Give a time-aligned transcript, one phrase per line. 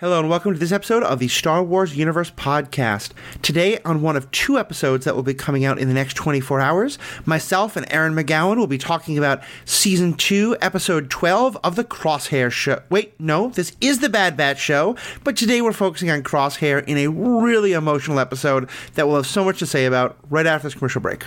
[0.00, 3.10] Hello and welcome to this episode of the Star Wars Universe podcast.
[3.42, 6.58] Today, on one of two episodes that will be coming out in the next 24
[6.58, 11.84] hours, myself and Aaron McGowan will be talking about season 2, episode 12 of the
[11.84, 12.80] Crosshair show.
[12.88, 16.96] Wait, no, this is the Bad Batch show, but today we're focusing on Crosshair in
[16.96, 20.74] a really emotional episode that we'll have so much to say about right after this
[20.74, 21.26] commercial break.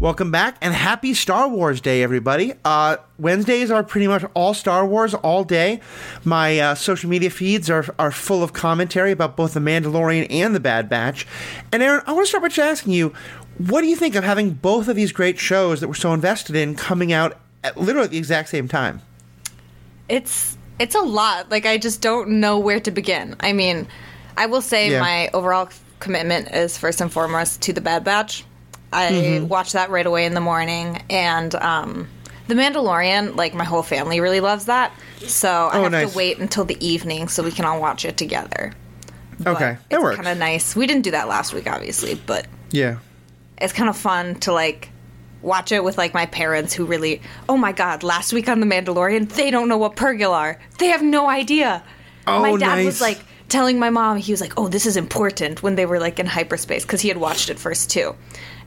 [0.00, 2.54] Welcome back and happy Star Wars Day, everybody.
[2.64, 5.82] Uh, Wednesdays are pretty much all Star Wars all day.
[6.24, 10.54] My uh, social media feeds are, are full of commentary about both The Mandalorian and
[10.54, 11.26] The Bad Batch.
[11.70, 13.12] And Aaron, I want to start by just asking you,
[13.58, 16.56] what do you think of having both of these great shows that we're so invested
[16.56, 19.02] in coming out at literally the exact same time?
[20.08, 21.50] It's it's a lot.
[21.50, 23.36] Like I just don't know where to begin.
[23.40, 23.86] I mean,
[24.34, 25.00] I will say Yeah.
[25.00, 28.46] my overall commitment is first and foremost to the Bad Batch.
[28.92, 29.48] I Mhm.
[29.48, 32.08] watch that right away in the morning, and um,
[32.48, 33.36] the Mandalorian.
[33.36, 34.92] Like my whole family really loves that,
[35.26, 36.10] so I Oh, have nice.
[36.10, 38.72] to wait until the evening so we can all watch it together.
[39.46, 40.16] Okay, that works.
[40.16, 40.74] Kind of nice.
[40.76, 42.96] We didn't do that last week, obviously, but Yeah.
[43.58, 44.90] it's kind of fun to like
[45.42, 48.66] watch it with like my parents who really oh my god last week on the
[48.66, 51.82] mandalorian they don't know what purrgil are they have no idea
[52.26, 52.84] Oh, my dad nice.
[52.84, 53.18] was like
[53.50, 56.26] telling my mom he was like oh this is important when they were like in
[56.26, 58.14] hyperspace because he had watched it first too.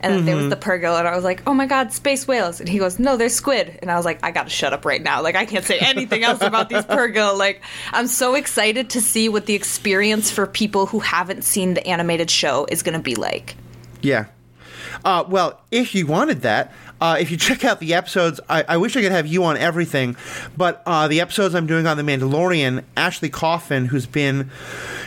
[0.02, 2.60] And then there was the purrgil and i was like oh my god space whales.
[2.60, 3.80] And he goes no they're squid.
[3.82, 5.22] And i was like i gotta shut up right now.
[5.22, 7.62] Like i can't say anything else about these purrgil like
[7.92, 12.30] i'm so excited to see what the experience for people who haven't seen the animated
[12.30, 13.56] show is gonna be like.
[14.02, 14.26] Yeah.
[15.06, 16.72] Uh, well, if you wanted that,
[17.04, 19.58] uh, if you check out the episodes, I, I wish I could have you on
[19.58, 20.16] everything,
[20.56, 24.50] but uh, the episodes I'm doing on The Mandalorian, Ashley Coffin, who's been,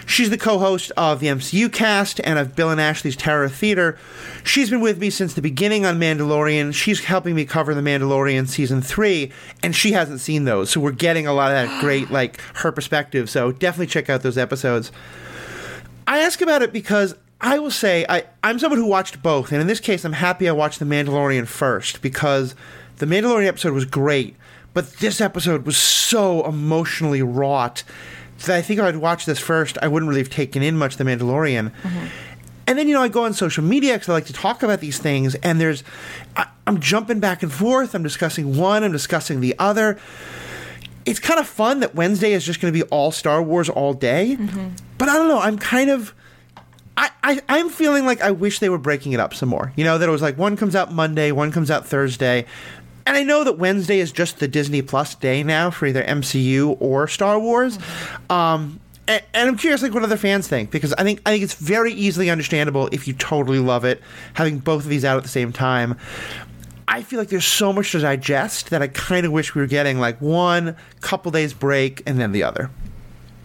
[0.04, 3.98] she's the co host of the MCU cast and of Bill and Ashley's Terror Theater.
[4.44, 6.74] She's been with me since the beginning on Mandalorian.
[6.74, 9.32] She's helping me cover The Mandalorian season three,
[9.62, 10.68] and she hasn't seen those.
[10.68, 13.30] So we're getting a lot of that great, like, her perspective.
[13.30, 14.92] So definitely check out those episodes.
[16.06, 19.60] I ask about it because I will say I, I'm someone who watched both, and
[19.60, 22.54] in this case, I'm happy I watched The Mandalorian first because
[22.96, 24.36] the Mandalorian episode was great,
[24.72, 27.82] but this episode was so emotionally wrought
[28.46, 30.96] that I think if I'd watched this first, I wouldn't really have taken in much
[30.96, 31.72] The Mandalorian.
[31.82, 32.06] Mm-hmm.
[32.68, 34.80] And then, you know, I go on social media because I like to talk about
[34.80, 35.84] these things, and there's,
[36.36, 37.94] I, I'm jumping back and forth.
[37.94, 39.98] I'm discussing one, I'm discussing the other.
[41.04, 43.94] It's kind of fun that Wednesday is just going to be all Star Wars all
[43.94, 44.36] day.
[44.40, 44.68] Mm-hmm.
[44.98, 45.38] But I don't know.
[45.38, 46.14] I'm kind of.
[46.96, 49.72] I, I, I'm feeling like I wish they were breaking it up some more.
[49.76, 52.46] You know, that it was like one comes out Monday, one comes out Thursday.
[53.06, 56.76] And I know that Wednesday is just the Disney Plus day now for either MCU
[56.80, 57.78] or Star Wars.
[58.28, 61.44] Um, and, and I'm curious, like, what other fans think because I think I think
[61.44, 64.02] it's very easily understandable if you totally love it,
[64.34, 65.96] having both of these out at the same time.
[66.88, 69.66] I feel like there's so much to digest that I kind of wish we were
[69.66, 72.70] getting like one couple days break and then the other.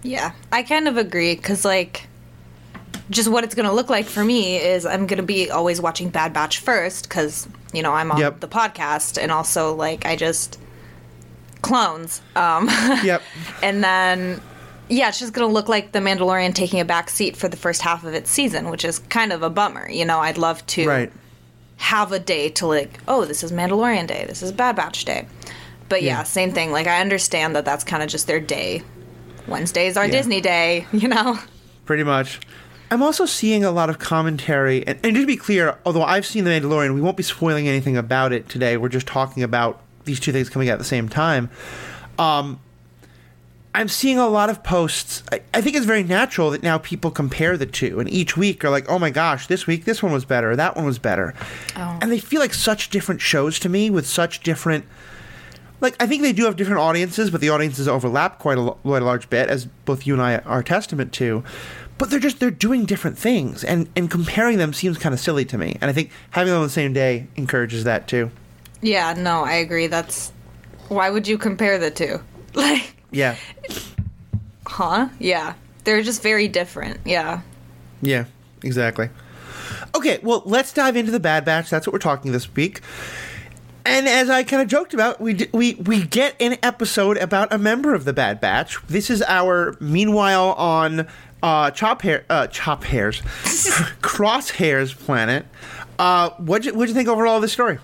[0.04, 2.08] Yeah, I kind of agree because, like,
[3.12, 5.80] just what it's going to look like for me is I'm going to be always
[5.80, 8.40] watching Bad Batch first because, you know, I'm on Yep.
[8.40, 10.58] the podcast and also, like, I just
[11.62, 12.22] clones.
[12.36, 12.68] Um,
[13.04, 13.22] Yep.
[13.62, 14.42] and then,
[14.90, 17.58] yeah, it's just going to look like The Mandalorian taking a back seat for the
[17.58, 19.90] first half of its season, which is kind of a bummer.
[19.90, 21.12] You know, I'd love to Right.
[21.78, 25.28] have a day to like, oh, this is Mandalorian Day, this is Bad Batch Day.
[25.90, 26.24] But yeah, Yeah.
[26.24, 26.72] same thing.
[26.72, 28.84] Like, I understand that that's kind of just their day.
[29.48, 30.12] Wednesday's our Yeah.
[30.12, 31.38] Disney day, you know?
[31.86, 32.40] pretty much.
[32.92, 36.26] I'm also seeing a lot of commentary, and, and just to be clear, although I've
[36.26, 38.76] seen The Mandalorian, we won't be spoiling anything about it today.
[38.76, 41.50] We're just talking about these two things coming out at the same time.
[42.20, 42.60] Um,
[43.74, 45.24] I'm seeing a lot of posts.
[45.32, 48.66] I, I think it's very natural that now people compare the two, and each week
[48.66, 51.34] are like, "Oh my gosh, this week this one was better, that one was better,"
[52.02, 54.84] and they feel like such different shows to me with such different
[55.82, 59.02] like I think they do have different audiences, but the audiences overlap quite a, quite
[59.02, 61.44] a large bit, as both you and I are testament to.
[62.02, 65.46] But they're just they're doing different things, and and comparing them seems kind of silly
[65.46, 65.78] to me.
[65.82, 68.32] And I think having them on the same day encourages that too.
[68.82, 69.86] Yeah, no, I agree.
[69.86, 70.32] That's.
[70.88, 72.20] Why would you compare the two?
[72.56, 73.36] Like, Yeah,
[74.66, 75.10] huh?
[75.20, 75.54] Yeah.
[75.84, 77.00] They're just very different.
[77.06, 77.42] Yeah.
[78.02, 78.26] yeah,
[78.64, 79.10] exactly.
[79.96, 81.70] Okay, well, let's dive into the Bad Batch.
[81.70, 82.82] That's what we're talking this week.
[83.86, 87.54] And as I kind of joked about, we d- we we get an episode about
[87.54, 88.78] a member of the Bad Batch.
[88.88, 91.08] This is our meanwhile on
[91.44, 93.22] uh, Chop Hair, uh, Chop Hairs,
[94.02, 95.46] Crosshairs planet.
[96.00, 97.78] Uh, what'd you, what'd you think overall of this story?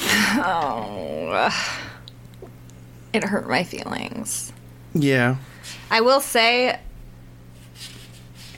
[0.00, 1.50] Oh.
[3.12, 4.52] It hurt my feelings.
[4.92, 5.36] Yeah,
[5.90, 6.78] I will say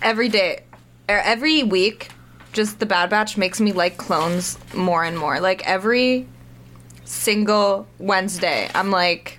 [0.03, 0.65] every day
[1.09, 2.09] or every week
[2.53, 5.41] just the bad batch makes me like clones more and more.
[5.41, 6.27] Like every
[7.05, 9.39] single Wednesday, I'm like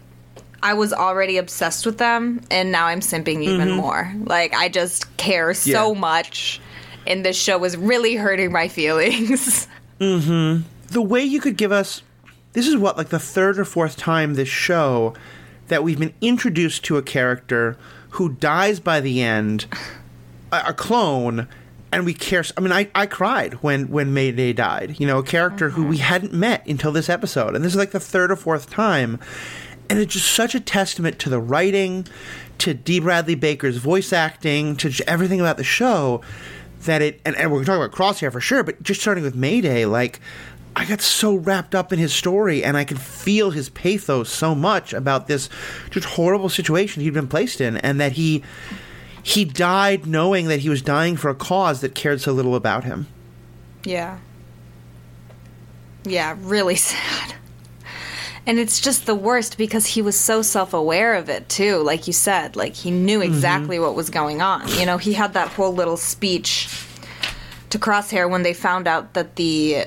[0.63, 3.75] I was already obsessed with them and now I'm simping even Mhm.
[3.75, 4.13] more.
[4.25, 6.00] Like I just care so Yeah.
[6.00, 6.59] much
[7.06, 9.68] and this show is really hurting my feelings.
[10.01, 10.63] Mm-hmm.
[10.89, 12.01] The way you could give us
[12.54, 15.13] this is what like the third or fourth time this show
[15.68, 17.77] that we've been introduced to a character
[18.12, 19.65] who dies by the end,
[20.51, 21.48] a, a clone,
[21.92, 22.44] and we care.
[22.56, 24.95] I mean, I, I cried when when Mayday died.
[24.98, 27.92] You know, a character who we hadn't met until this episode, and this is like
[27.92, 29.19] the third or fourth time,
[29.89, 32.07] and it's just such a testament to the writing,
[32.60, 33.00] to D.
[33.00, 36.22] Bradley Baker's voice acting, to everything about the show
[36.81, 39.86] that it and, and we're talking about Crosshair for sure, but just starting with Mayday,
[39.86, 40.19] like
[40.75, 44.54] I got so wrapped up in his story and I could feel his pathos so
[44.54, 45.50] much about this
[45.90, 48.44] just horrible situation he'd been placed in and that he
[49.24, 52.83] he died knowing that he was dying for a cause that cared so little about
[52.83, 53.07] him.
[53.83, 54.19] Yeah.
[56.06, 57.33] Yeah, really sad.
[58.48, 61.84] And it's just the worst because he was so self aware of it, too.
[61.84, 63.34] Like you said, like he knew mm-hmm.
[63.34, 64.70] exactly what was going on.
[64.70, 66.70] You know, he had that whole little speech
[67.72, 69.86] to Crosshair when they found out that the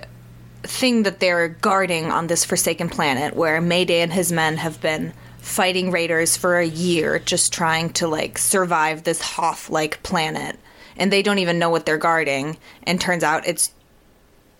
[0.62, 5.14] thing that they're guarding on this forsaken planet, where Mayday and his men have been
[5.38, 10.58] fighting raiders for a year, just trying to like survive this Hoth like planet,
[10.98, 13.72] and they don't even know what they're guarding, and turns out it's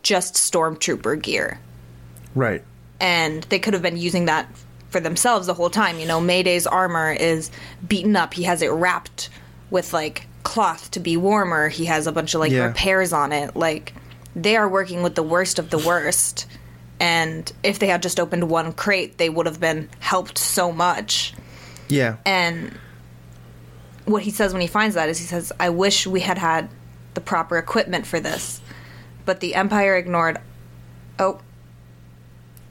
[0.03, 1.61] just stormtrooper gear
[2.35, 2.63] Right.
[3.01, 4.49] And they could have been using that
[4.91, 5.99] for themselves the whole time.
[5.99, 7.51] You know, Mayday's armor is
[7.87, 8.35] beaten up.
[8.35, 9.29] He has it wrapped
[9.71, 11.69] with like cloth to be warmer.
[11.69, 12.65] He has a bunch of like Yeah.
[12.67, 13.55] repairs on it.
[13.57, 13.95] Like
[14.35, 16.47] they are working with the worst of the worst.
[16.99, 21.35] And if they had just opened one crate, they would have been helped so much.
[21.89, 22.17] Yeah.
[22.27, 22.77] And
[24.05, 26.69] what he says when he finds that is he says, I wish we had had
[27.15, 28.61] the proper equipment for this.
[29.25, 30.39] But the Empire ignored.
[31.19, 31.41] Oh.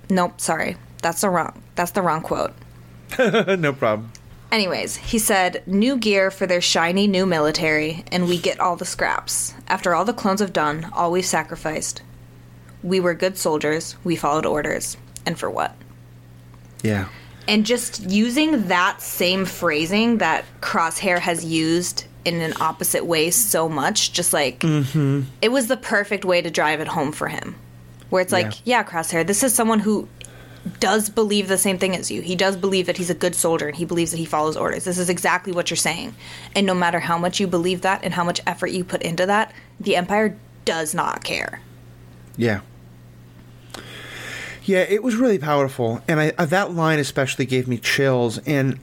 [0.10, 0.78] Nope, sorry.
[1.02, 1.62] That's the wrong.
[1.76, 2.54] That's the wrong quote.
[3.20, 4.12] no problem.
[4.52, 8.86] Anyways, he said, new gear for their shiny new military, and we get all the
[8.86, 9.54] scraps.
[9.68, 12.02] After all the clones have done, all we've sacrificed.
[12.82, 14.98] We were good soldiers, we followed orders.
[15.26, 15.76] And for what?
[16.82, 17.10] Yeah.
[17.48, 23.70] And just using that same phrasing that Crosshair has used in an opposite way so
[23.70, 25.22] much, just like Mm-hmm.
[25.42, 27.56] it was the perfect way to drive it home for him.
[28.10, 30.08] Where it's like, yeah, Crosshair, this is someone who
[30.80, 32.22] does believe the same thing as you.
[32.22, 34.84] He does believe that he's a good soldier and he believes that he follows orders.
[34.84, 36.16] This is exactly what you're saying.
[36.56, 39.26] And no matter how much you believe that and how much effort you put into
[39.26, 41.62] that, the Empire does not care.
[42.36, 42.62] Yeah.
[44.64, 48.38] Yeah, it was really powerful, and I, uh, that line especially gave me chills.
[48.40, 48.78] And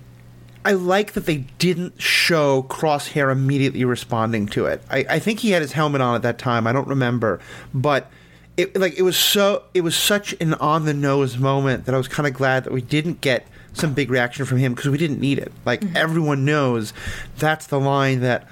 [0.65, 4.83] I like that they didn't show Crosshair immediately responding to it.
[4.91, 6.67] I, I think he had his helmet on at that time.
[6.67, 7.39] I don't remember,
[7.73, 8.11] but
[8.57, 11.99] it like it was so it was such an on the nose moment that I
[11.99, 14.99] was kind of glad that we didn't get some big reaction from him because we
[14.99, 15.53] didn't need it.
[15.65, 16.93] Like everyone knows,
[17.37, 18.49] that's the line that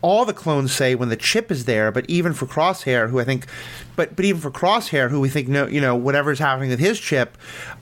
[0.00, 3.24] all the clones say when the chip is there, but even for Crosshair, who I
[3.24, 3.46] think,
[3.96, 7.00] but but even for Crosshair, who we think no, you know, whatever's happening with his
[7.00, 7.36] chip,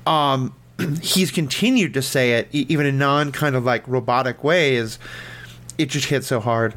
[0.06, 0.54] um,
[1.02, 4.98] he's continued to say it even in non kind of like robotic ways.
[5.76, 6.74] it just hit so hard.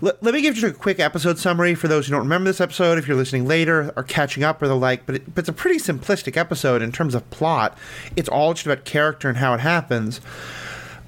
[0.00, 2.60] Let, let me give you a quick episode summary for those who don't remember this
[2.60, 2.98] episode.
[2.98, 5.52] If you're listening later or catching up or the like, but, it, but it's a
[5.52, 7.78] pretty simplistic episode in terms of plot.
[8.16, 10.20] It's all just about character and how it happens.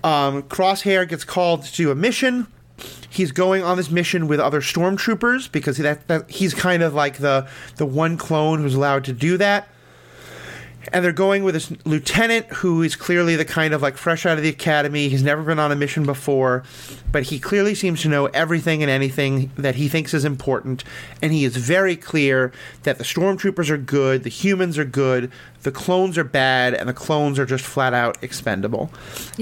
[0.04, 2.46] Um, Crosshair gets called to a mission.
[3.08, 7.18] He's going on this mission with other stormtroopers because that, that he's kind of like
[7.18, 9.68] the the one clone who's allowed to do that
[10.92, 14.36] and they're going with this lieutenant who is clearly the kind of like fresh out
[14.36, 15.08] of the academy.
[15.08, 16.64] He's never been on a mission before,
[17.10, 20.84] but he clearly seems to know everything and anything that he thinks is important.
[21.22, 22.52] And he is very clear
[22.84, 25.30] that the stormtroopers are good, the humans are good,
[25.62, 28.90] the clones are bad, and the clones are just flat out expendable.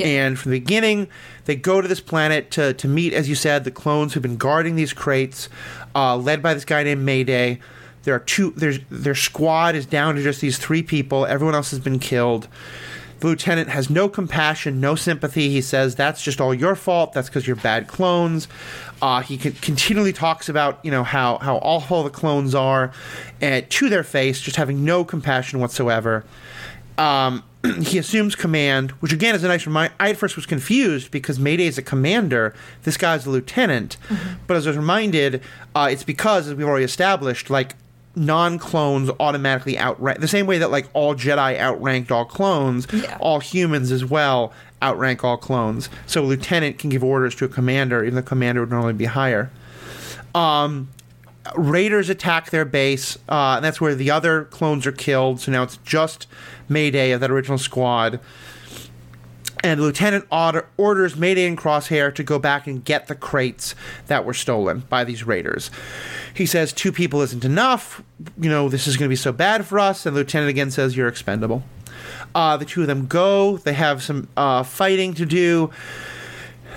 [0.06, 1.08] And from the beginning,
[1.44, 4.38] they go to this planet to, to meet, as you said, the clones who've been
[4.38, 5.48] guarding these crates,
[5.94, 7.60] uh, led by this guy named Mayday.
[8.04, 8.52] There are two.
[8.56, 11.26] There's their squad is down to just these three people.
[11.26, 12.49] Everyone else has been killed.
[13.20, 15.49] The lieutenant has no compassion, no sympathy.
[15.49, 17.14] He says that's just all your fault.
[17.14, 18.49] That's because you're bad clones.
[19.00, 22.92] Uh, he con- continually talks about you know how how awful the clones are,
[23.40, 26.25] and to their face, just having no compassion whatsoever.
[26.99, 27.42] Um,
[27.82, 29.94] he assumes command, which again is a nice reminder.
[29.99, 32.54] I at first was confused because Mayday is a commander.
[32.82, 33.96] This guy's a lieutenant.
[34.46, 35.40] But as I was reminded,
[35.75, 37.75] uh, it's because, as we've already established, like
[38.16, 42.87] non clones automatically outrank the same way that like all Jedi outranked all clones,
[43.21, 44.52] all humans as well
[44.83, 45.88] outrank all clones.
[46.06, 49.06] So a lieutenant can give orders to a commander, even the commander would normally be
[49.06, 49.50] higher.
[50.35, 50.88] Um,
[51.56, 55.40] Raiders attack their base, uh, and that's where the other clones are killed.
[55.40, 56.26] So now it's just
[56.68, 58.18] Mayday of that original squad.
[59.64, 63.75] And lieutenant order, orders Mayday and Crosshair to go back and get the crates
[64.09, 65.71] that were stolen by these raiders.
[66.35, 68.02] He says two people isn't enough.
[68.38, 70.04] You know, this is going to be so bad for us.
[70.04, 71.64] And the lieutenant again says, You're expendable.
[72.35, 73.56] Uh, the two of them go.
[73.56, 75.71] They have some uh, fighting to do.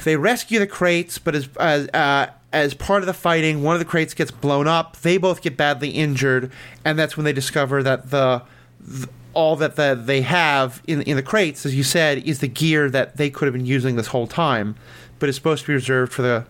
[0.06, 3.79] They rescue the crates, but as as uh, as part of the fighting, one of
[3.79, 4.98] the crates gets blown up.
[4.98, 6.51] They both get badly injured,
[6.86, 8.44] and that's when they discover that the,
[8.88, 12.48] th- all that the, they have in in the crates, as you said, is the
[12.48, 14.75] gear that they could have been using this whole time,
[15.20, 16.46] but it's supposed to be reserved for the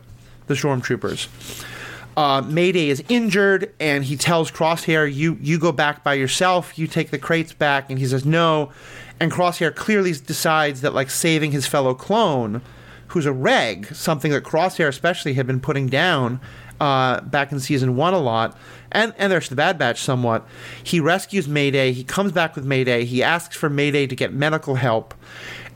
[0.47, 1.27] the stormtroopers.
[2.15, 6.79] Uh, Mayday is injured, and he tells Crosshair, "You you go back by yourself.
[6.79, 8.71] You take the crates back." And he says, "No."
[9.19, 12.61] And Crosshair clearly decides that like saving his fellow clone,
[13.07, 16.39] who's a reg, something that Crosshair especially had been putting down
[16.79, 18.57] uh, back in season one a lot,
[18.91, 20.45] and and there's the Bad Batch somewhat.
[20.83, 21.91] He rescues Mayday.
[21.91, 23.05] He comes back with Mayday.
[23.05, 25.13] He asks for Mayday to get medical help,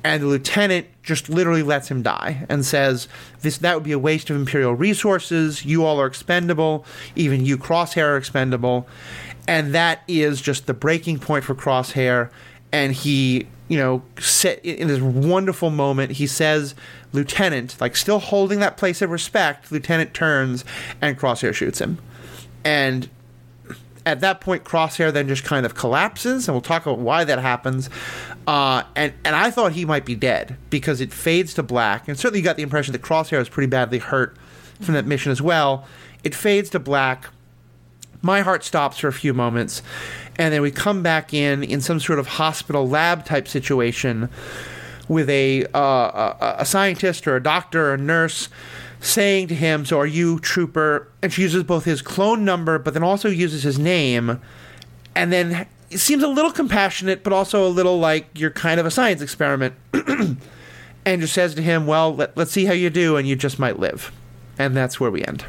[0.03, 3.07] and the lieutenant just literally lets him die and says
[3.41, 5.65] this that would be a waste of imperial resources.
[5.65, 6.85] You all are expendable.
[7.15, 8.87] Even you, Crosshair, are expendable,
[9.47, 12.29] and that is just the breaking point for Crosshair.
[12.73, 16.13] And he, you know, set in this wonderful moment.
[16.13, 16.73] He says,
[17.11, 19.71] "Lieutenant," like still holding that place of respect.
[19.71, 20.63] Lieutenant turns
[21.01, 21.97] and Crosshair shoots him,
[22.63, 23.09] and
[24.05, 27.39] at that point, Crosshair then just kind of collapses, and we'll talk about why that
[27.39, 27.89] happens.
[28.47, 32.17] Uh, and and I thought he might be dead because it fades to black, and
[32.17, 34.35] certainly you got the impression that Crosshair was pretty badly hurt
[34.79, 35.85] from that mission as well.
[36.23, 37.27] It fades to black.
[38.23, 39.81] My heart stops for a few moments,
[40.37, 44.29] and then we come back in in some sort of hospital lab type situation
[45.07, 48.49] with a uh, a, a scientist or a doctor or a nurse
[49.01, 52.93] saying to him, "So are you trooper?" And she uses both his clone number, but
[52.93, 54.39] then also uses his name,
[55.15, 58.85] and then it seems a little compassionate, but also a little like you're kind of
[58.85, 63.17] a science experiment, and just says to him, "Well, let, let's see how you do,
[63.17, 64.11] and you just might live,"
[64.57, 65.45] and that's where we end.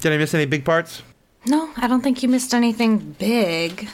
[0.00, 1.02] Did I miss any big parts?
[1.46, 3.88] No, I don't think you missed anything big.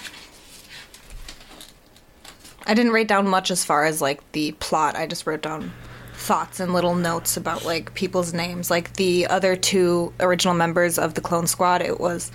[2.66, 4.96] I didn't write down much as far as like the plot.
[4.96, 5.72] I just wrote down
[6.14, 8.70] thoughts and little notes about like people's names.
[8.70, 12.32] Like the other two original members of the clone squad, it was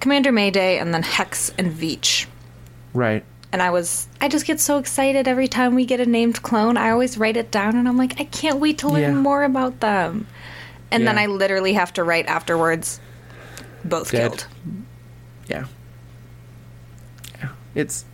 [0.00, 2.26] Commander Mayday and then Hex and Veers.
[2.94, 3.22] Right.
[3.52, 6.78] And I was I just get so excited every time we get a named clone.
[6.78, 9.12] I always write it down and I'm like, I can't wait to learn Yeah.
[9.12, 10.26] more about them.
[10.90, 12.98] And then I literally have to write afterwards
[13.84, 14.30] both Dead.
[14.30, 14.46] killed.
[15.48, 15.66] Yeah.
[17.38, 17.48] Yeah.
[17.74, 18.04] It's.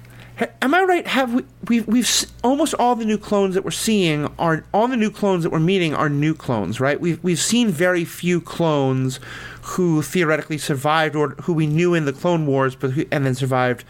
[0.61, 1.07] Am I right?
[1.07, 4.97] Have we we've we've almost all the new clones that we're seeing are all the
[4.97, 7.01] new clones that we're meeting are new clones, right?
[7.01, 9.19] We've we've seen very few clones
[9.63, 13.35] who theoretically survived or who we knew in the Clone Wars, but who, and then
[13.35, 13.85] survived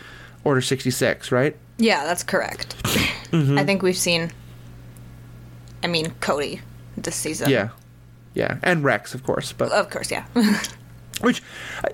[0.45, 1.57] Order sixty six, right?
[1.79, 2.77] Yeah, that's correct.
[3.33, 3.59] Mhm.
[3.59, 4.31] I think we've seen.
[5.83, 6.61] I mean, Cody
[6.97, 7.51] this season.
[7.51, 7.71] Yeah,
[8.35, 10.27] yeah, and Rex, of course, but Of course, yeah.
[11.21, 11.43] Which
[11.85, 11.89] I,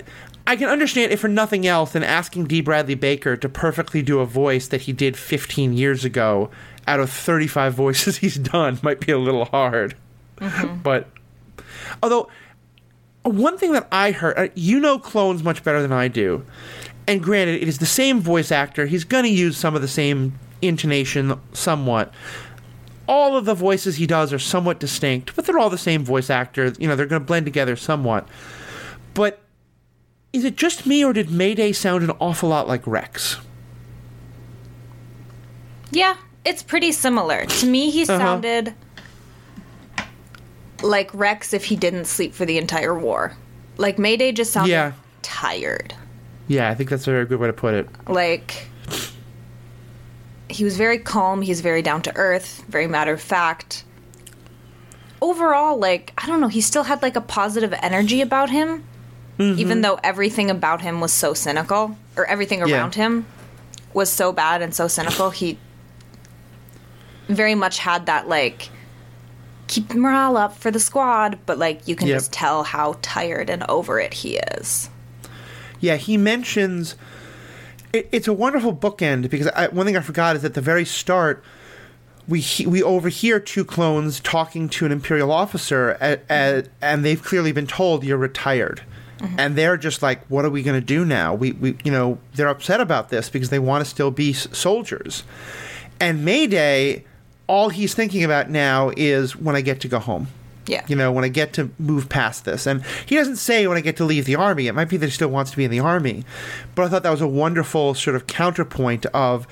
[0.46, 2.60] I can understand if for nothing else than asking D.
[2.60, 6.50] Bradley Baker to perfectly do a voice that he did 15 years ago
[6.86, 9.94] out of 35 voices he's done might be a little hard.
[10.82, 11.08] But
[12.02, 12.28] Although,
[13.22, 16.44] one thing that I heard, uh, you know clones much better than I do.
[17.06, 18.86] And granted, it is the same voice actor.
[18.86, 22.12] He's going to use some of the same intonation somewhat.
[23.08, 26.30] All of the voices he does are somewhat distinct, but they're all the same voice
[26.30, 26.72] actor.
[26.78, 28.28] You know, they're going to blend together somewhat.
[29.14, 29.40] But
[30.32, 33.38] is it just me, or did Mayday sound an awful lot like Rex?
[35.90, 37.44] Yeah, it's pretty similar.
[37.44, 38.18] To me, he Uh-huh.
[38.18, 38.74] sounded
[40.82, 43.34] like Rex if he didn't sleep for the entire war.
[43.76, 44.92] Like Mayday just sounded Yeah.
[45.22, 45.94] tired.
[46.48, 47.88] Yeah, I think that's a very good way to put it.
[48.08, 48.68] Like
[50.48, 53.84] he was very calm, he's very down to earth, very matter of fact.
[55.20, 58.84] Overall, like, I don't know, he still had like a positive energy about him.
[59.38, 59.58] Mm-hmm.
[59.58, 62.76] Even though everything about him was so cynical, or everything Yeah.
[62.76, 63.24] around him
[63.94, 65.58] was so bad and so cynical, he
[67.28, 68.68] very much had that like
[69.68, 72.16] keep the morale up for the squad, but like you can Yep.
[72.18, 74.90] just tell how tired and over it he is.
[75.80, 76.94] Yeah, he mentions
[77.92, 80.84] it, it's a wonderful bookend because I, one thing I forgot is at the very
[80.84, 81.42] start
[82.28, 87.22] we he, we overhear two clones talking to an imperial officer a a and they've
[87.22, 88.82] clearly been told you're retired.
[89.22, 89.38] Mm-hmm.
[89.38, 91.32] And they're just like, what are we going to do now?
[91.32, 94.48] We, we, you know, they're upset about this because they want to still be s-
[94.50, 95.22] soldiers.
[96.00, 97.04] And Mayday,
[97.46, 100.26] all he's thinking about now is when I get to go home.
[100.66, 100.84] Yeah.
[100.88, 102.66] You know, when I get to move past this.
[102.66, 104.66] And he doesn't say when I get to leave the army.
[104.66, 106.24] It might be that he still wants to be in the army.
[106.74, 109.46] But I thought that was a wonderful sort of counterpoint of,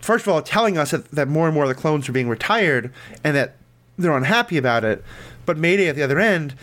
[0.00, 2.28] first of all, telling us that, that more and more of the clones are being
[2.28, 2.92] retired
[3.24, 3.56] and that
[3.96, 5.02] they're unhappy about it.
[5.46, 6.54] But Mayday at the other end,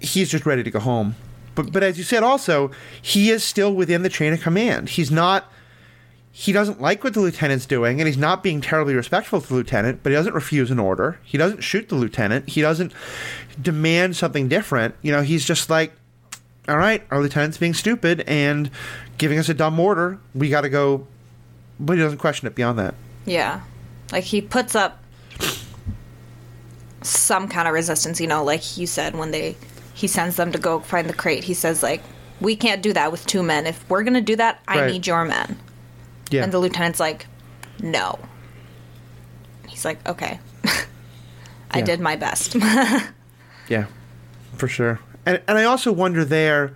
[0.00, 1.14] he's just ready to go home.
[1.54, 4.90] But, but as you said, also, he is still within the chain of command.
[4.90, 5.50] He's not
[6.32, 9.54] he doesn't like what the lieutenant's doing, and he's not being terribly respectful to the
[9.54, 11.18] lieutenant, but he doesn't refuse an order.
[11.24, 12.48] He doesn't shoot the lieutenant.
[12.48, 12.92] He doesn't
[13.60, 14.94] demand something different.
[15.02, 15.92] You know, he's just like,
[16.68, 18.70] all right, our lieutenant's being stupid and
[19.18, 20.18] giving us a dumb order.
[20.34, 21.06] We got to go.
[21.80, 22.94] But he doesn't question it beyond that.
[23.26, 23.62] Yeah.
[24.12, 25.02] Like he puts up
[27.02, 29.56] some kind of resistance, you know, like you said when they
[30.00, 31.44] he sends them to go find the crate.
[31.44, 32.02] He says like
[32.40, 33.66] we can't do that with two men.
[33.66, 34.92] If we're going to do that, I Right.
[34.92, 35.58] need your men.
[36.30, 36.42] Yeah.
[36.44, 37.26] And the lieutenant's like,
[37.80, 38.18] "No."
[39.68, 40.38] He's like, "Okay."
[41.70, 41.84] I Yeah.
[41.84, 42.56] did my best.
[43.68, 43.84] Yeah,
[44.56, 44.98] for sure.
[45.24, 46.72] And and I also wonder there,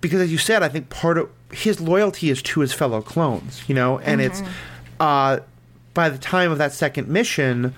[0.00, 3.62] because as you said, I think part of his loyalty is to his fellow clones,
[3.66, 4.40] you know, and it's
[5.00, 5.40] uh,
[5.92, 7.74] by the time of that second mission,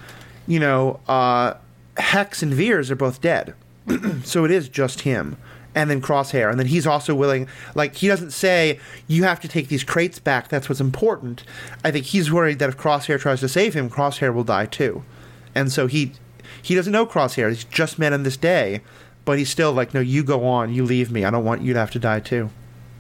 [0.47, 1.55] you know, uh,
[1.97, 3.55] Hex and Veers are both dead,
[4.25, 5.37] so it is just him.
[5.75, 7.49] And then Crosshair, and then he's also willing.
[7.75, 10.49] Like he doesn't say you have to take these crates back.
[10.49, 11.45] That's what's important.
[11.83, 15.03] I think he's worried that if Crosshair tries to save him, Crosshair will die too,
[15.55, 16.13] and so he
[16.61, 17.49] he doesn't know Crosshair.
[17.49, 18.83] He's just met him this day,
[19.25, 20.75] but he's still like, no, you go on.
[20.75, 21.25] You leave me.
[21.25, 22.51] I don't want you to have to die too.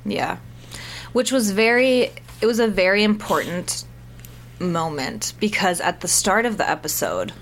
[0.04, 0.38] Yeah.
[1.12, 3.84] Which was very it was a very important
[4.58, 7.32] moment because at the start of the episode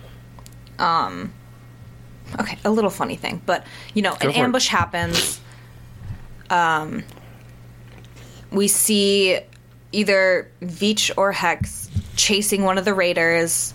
[0.78, 1.32] um
[2.38, 4.42] okay, a little funny thing, but you know, Go an for it.
[4.42, 5.40] ambush happens
[6.50, 7.02] um
[8.50, 9.38] we see
[9.92, 13.72] either Veers or Hex chasing one of the raiders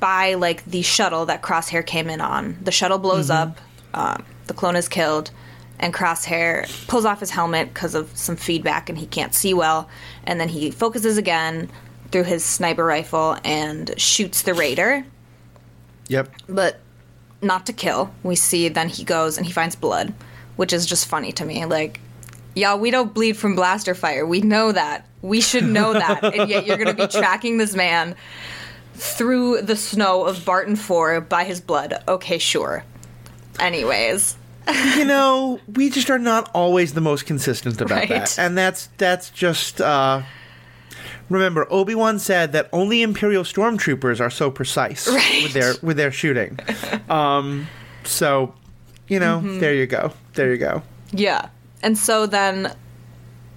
[0.00, 2.56] by like the shuttle that Crosshair came in on.
[2.62, 3.34] The shuttle blows Mhm.
[3.34, 3.58] up.
[3.94, 5.30] Um, the clone is killed,
[5.78, 9.88] and Crosshair pulls off his helmet because of some feedback, and he can't see well.
[10.24, 11.70] And then he focuses again
[12.12, 15.04] through his sniper rifle and shoots the raider,
[16.08, 16.28] Yep.
[16.48, 16.80] but
[17.42, 18.12] not to kill.
[18.22, 20.12] We see then he goes and he finds blood,
[20.56, 21.64] which is just funny to me.
[21.66, 22.00] Like,
[22.54, 24.26] y'all, we don't bleed from blaster fire.
[24.26, 25.06] We know that.
[25.22, 26.24] We should know that.
[26.24, 28.14] and yet you're going to be tracking this man
[28.94, 32.02] through the snow of Barton 4 by his blood.
[32.08, 32.84] Okay, sure.
[33.60, 34.36] Anyways.
[34.96, 38.08] you know, we just are not always the most consistent about Right.
[38.08, 39.80] that, and that's that's just.
[39.80, 40.22] uh
[41.28, 45.06] Remember, Obi Wan said that only Imperial stormtroopers are so precise
[45.42, 46.58] with their with their shooting.
[47.08, 47.66] Um,
[48.04, 48.54] so,
[49.08, 49.60] you know, Mhm.
[49.60, 50.82] there you go, there you go.
[51.12, 51.48] Yeah.
[51.82, 52.72] And so then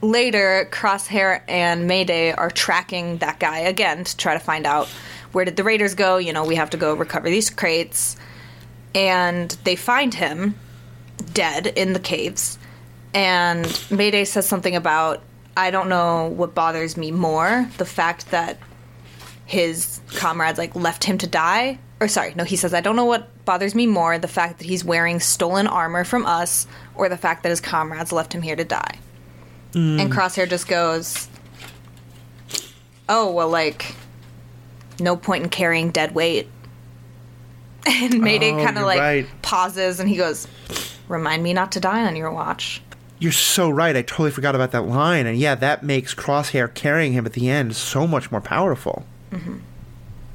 [0.02, 4.88] later, Crosshair and Mayday are tracking that guy again to try to find out
[5.32, 6.18] where did the raiders go.
[6.18, 8.16] You know, we have to go recover these crates.
[8.96, 10.56] And they find him
[11.34, 12.58] dead in the caves.
[13.14, 15.22] And Mayday says something about,
[15.60, 18.58] I don't know what bothers me more the fact that
[19.45, 23.06] his comrades like left him to die or sorry no he says i don't know
[23.06, 27.17] what bothers me more the fact that he's wearing stolen armor from us or the
[27.17, 29.00] fact that his comrades left him here to die
[29.74, 30.02] Mm.
[30.02, 31.28] and crosshair just goes
[33.08, 33.95] oh well like
[35.00, 36.48] no point in carrying dead weight
[37.88, 39.28] And Mayday Oh, kind of like right.
[39.41, 40.48] pauses and he goes,
[41.08, 42.82] Remind me not to die on your watch.
[43.20, 43.96] You're so right.
[43.96, 45.26] I totally forgot about that line.
[45.26, 49.06] And yeah, that makes Crosshair carrying him at the end so much more powerful.
[49.32, 49.58] Mm-hmm.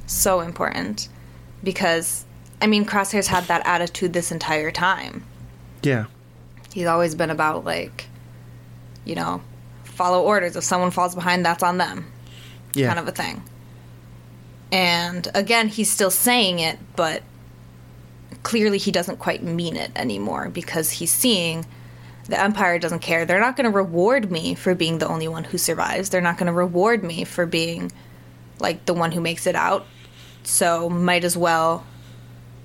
[0.06, 1.08] So important.
[1.62, 2.26] Because,
[2.60, 5.24] I mean, Crosshair's had that attitude this entire time.
[5.82, 6.06] Yeah.
[6.74, 8.06] He's always been about, like,
[9.06, 9.40] you know,
[9.84, 10.54] follow orders.
[10.56, 12.10] If someone falls behind, that's on them.
[12.74, 12.88] Yeah.
[12.88, 13.42] kind of a thing.
[14.72, 17.22] And again, he's still saying it, but
[18.42, 21.64] clearly he doesn't quite mean it anymore because he's seeing
[22.26, 23.24] the Empire doesn't care.
[23.24, 26.08] They're not going to reward me for being the only one who survives.
[26.10, 27.92] They're not going to reward me for being
[28.58, 29.86] like the one who makes it out.
[30.42, 31.84] So might as well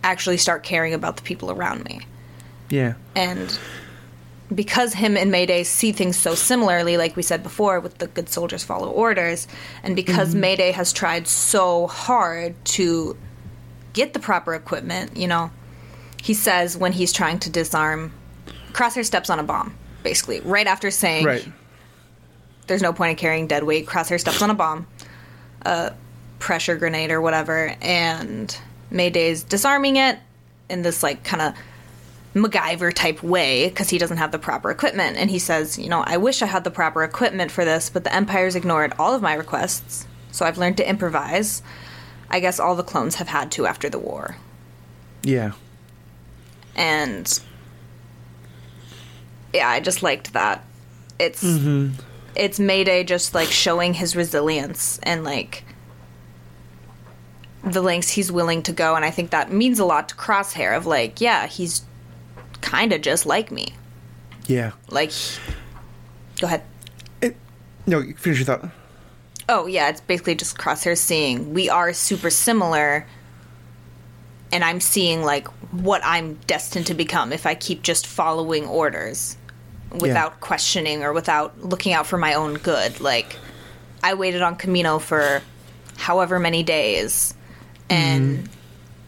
[0.03, 2.01] actually start caring about the people around me.
[2.69, 2.93] Yeah.
[3.15, 3.57] And
[4.53, 8.29] because him and Mayday see things so similarly, like we said before, with the good
[8.29, 9.47] soldiers follow orders,
[9.83, 10.39] and because Mhm.
[10.39, 13.17] Mayday has tried so hard to
[13.93, 15.51] get the proper equipment, you know,
[16.21, 18.11] he says when he's trying to disarm,
[18.73, 21.47] Crosshair steps on a bomb, basically, right after saying Right.
[22.67, 23.85] there's no point in carrying dead weight.
[23.87, 24.87] Crosshair steps on a bomb,
[25.63, 25.93] a
[26.39, 28.55] pressure grenade or whatever, and
[28.91, 30.19] Mayday's disarming it
[30.69, 31.53] in this like kind of
[32.35, 35.17] MacGyver type way because he doesn't have the proper equipment.
[35.17, 38.03] And he says, you know, I wish I had the proper equipment for this, but
[38.03, 41.61] the Empire's ignored all of my requests, so I've learned to improvise.
[42.29, 44.35] I guess all the clones have had to after the war.
[45.23, 45.53] Yeah.
[46.75, 47.39] And
[49.53, 50.63] yeah, I just liked that.
[51.17, 51.99] It's Mm-hmm.
[52.35, 55.63] it's Mayday just like showing his resilience and like
[57.63, 60.75] the lengths he's willing to go and I think that means a lot to Crosshair
[60.77, 61.81] of like, yeah, he's
[62.61, 63.73] kind of just like me.
[64.47, 64.71] Yeah.
[64.89, 65.11] Like
[66.39, 66.63] Go ahead.
[67.85, 68.69] No, you finish your thought.
[69.49, 73.05] Oh, yeah, it's basically just Crosshair seeing we are super similar
[74.51, 79.35] and I'm seeing like what I'm destined to become if I keep just following orders
[79.91, 82.99] without questioning or without looking out for my own good.
[82.99, 83.37] Like
[84.03, 85.41] I waited on Kamino for
[85.97, 87.33] however many days
[87.89, 88.51] and mm-hmm.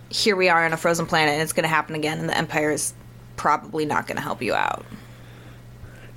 [0.10, 2.38] here we are on a frozen planet and it's going to happen again and the
[2.38, 2.94] Empire is
[3.36, 4.86] probably not going to help you out.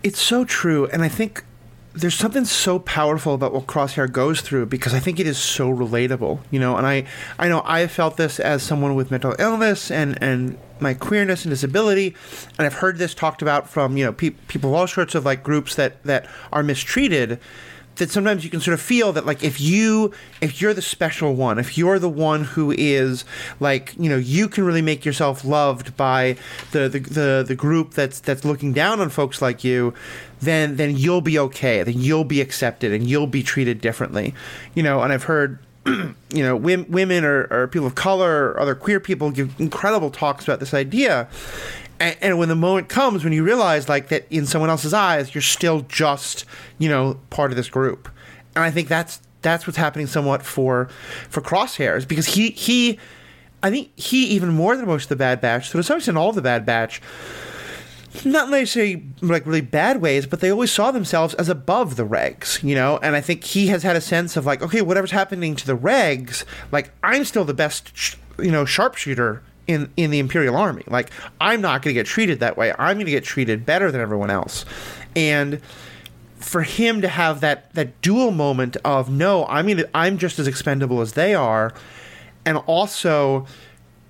[0.03, 1.45] It's so true, and I think
[1.95, 5.73] there's something so powerful about what Crosshair goes through because I think it is so
[5.73, 6.77] relatable, you know.
[6.77, 7.07] And I,
[7.39, 11.45] I know I have felt this as someone with mental illness and and my queerness
[11.45, 12.17] and disability,
[12.59, 15.25] and I've heard this talked about from you know pe- people of all sorts of
[15.25, 17.39] like groups that that are mistreated.
[17.97, 21.35] That sometimes you can sort of feel that like if you if you're the special
[21.35, 23.25] one, if you're the one who is
[23.61, 26.37] like you know you can really make yourself loved by
[26.73, 29.95] the the the, the group that's that's looking down on folks like you,
[30.41, 31.83] then then you'll be okay.
[31.83, 34.35] Then you'll be accepted and you'll be treated differently.
[34.75, 38.75] You know, and I've heard you know women or, or people of color or other
[38.75, 41.29] queer people give incredible talks about this idea.
[42.01, 45.35] And, and when the moment comes when you realize like that in someone else's eyes
[45.35, 46.45] you're still just
[46.79, 48.09] you know part of this group,
[48.55, 50.89] and I think that's that's what's happening somewhat for
[51.29, 52.99] for Crosshairs because he he.
[53.63, 56.19] I think he even more than most of the Bad Batch, so to some extent
[56.19, 57.01] all of the Bad Batch,
[58.25, 62.63] not necessarily like really bad ways, but they always saw themselves as above the regs,
[62.63, 62.99] you know.
[63.03, 65.77] And I think he has had a sense of like, okay, whatever's happening to the
[65.77, 70.85] regs, like I'm still the best, sh- you know, sharpshooter in in the Imperial Army.
[70.87, 72.73] Like I'm not going to get treated that way.
[72.79, 74.65] I'm going to get treated better than everyone else,
[75.17, 75.61] and
[76.37, 80.47] for him to have that that dual moment of no, I mean, I'm just as
[80.47, 81.73] expendable as they are,
[82.45, 83.47] and also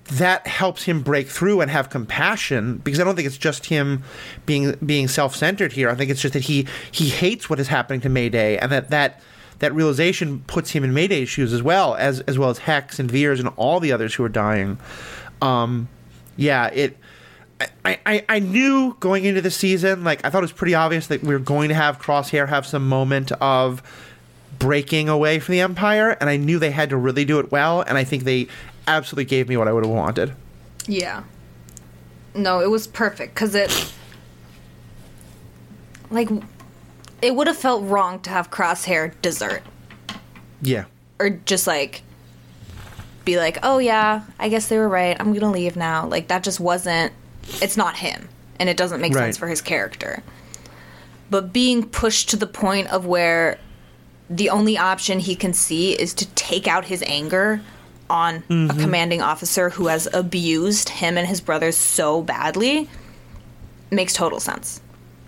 [0.07, 4.03] that helps him break through and have compassion because I don't think it's just him
[4.45, 5.89] being being self-centered here.
[5.89, 8.89] I think it's just that he he hates what is happening to Mayday and that
[8.91, 9.21] that
[9.59, 13.09] that realization puts him in Mayday's shoes as well as as well as Hex and
[13.09, 14.77] Veers and all the others who are dying.
[15.41, 15.87] Um,
[16.37, 16.97] yeah, it.
[17.85, 21.07] I, I, I knew going into the season, like I thought it was pretty obvious
[21.07, 23.81] that we were going to have Crosshair have some moment of
[24.59, 27.81] breaking away from the Empire, and I knew they had to really do it well,
[27.81, 28.47] and I think they
[28.87, 30.33] absolutely gave me what I would have wanted.
[30.85, 31.23] Yeah.
[32.33, 33.93] No, it was perfect because it,
[36.11, 36.29] like,
[37.21, 39.63] it would have felt wrong to have Crosshair desert.
[40.61, 40.85] Yeah.
[41.19, 42.01] or just like
[43.25, 45.17] be like, oh yeah, I guess they were right.
[45.19, 46.05] I'm gonna leave now.
[46.07, 47.11] Like that just wasn't.
[47.61, 49.23] It's not him, and it doesn't make Right.
[49.25, 50.23] sense for his character.
[51.29, 53.57] But being pushed to the point of where
[54.29, 57.61] the only option he can see is to take out his anger
[58.09, 58.79] on a Mhm.
[58.79, 62.87] commanding officer who has abused him and his brothers so badly
[63.91, 64.81] makes total sense.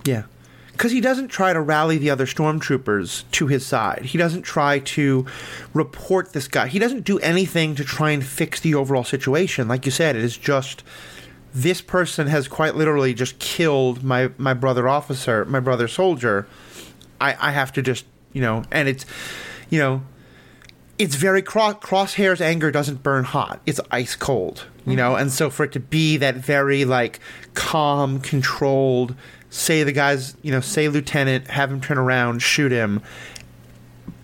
[0.06, 0.24] Yeah.
[0.78, 4.06] Because he doesn't try to rally the other stormtroopers to his side.
[4.06, 5.26] He doesn't try to
[5.74, 6.68] report this guy.
[6.68, 9.68] He doesn't do anything to try and fix the overall situation.
[9.68, 10.84] Like you said, it is just
[11.52, 16.48] this person has quite literally just killed my my brother officer, my brother soldier.
[17.20, 19.04] I I have to just you know, and it's
[19.72, 20.04] you know,
[21.00, 23.62] it's very cross crosshair's anger doesn't burn hot.
[23.66, 24.98] It's ice cold, you mm-hmm.
[24.98, 27.20] know, and so for it to be that very like
[27.56, 29.16] calm, controlled,
[29.50, 33.02] say the guy's you know, say lieutenant, have him turn around, shoot him.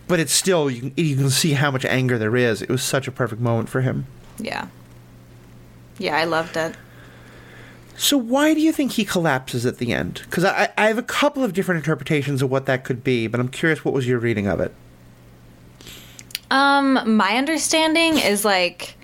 [0.07, 2.61] But it's still you can, you can see how much anger there is.
[2.61, 4.05] It was such a perfect moment for him.
[4.37, 4.67] Yeah.
[5.97, 6.75] Yeah, I loved it.
[7.95, 10.21] So why do you think he collapses at the end?
[10.25, 13.39] Because I, I have a couple of different interpretations of what that could be, but
[13.39, 14.73] I'm curious what was your reading of it?
[16.49, 18.95] Um, my understanding is like,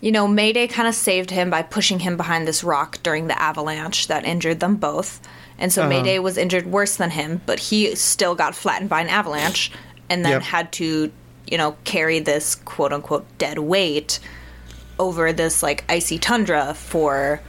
[0.00, 3.40] you know, Mayday kind of saved him by pushing him behind this rock during the
[3.40, 5.20] avalanche that injured them both.
[5.58, 5.90] And so Uh-huh.
[5.90, 9.70] Mayday was injured worse than him, but he still got flattened by an avalanche
[10.08, 10.42] and then Yep.
[10.42, 11.12] had to,
[11.46, 14.18] you know, carry this quote unquote dead weight
[14.98, 17.40] over this like icy tundra for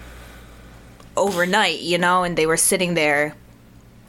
[1.17, 3.35] overnight, you know, and they were sitting there.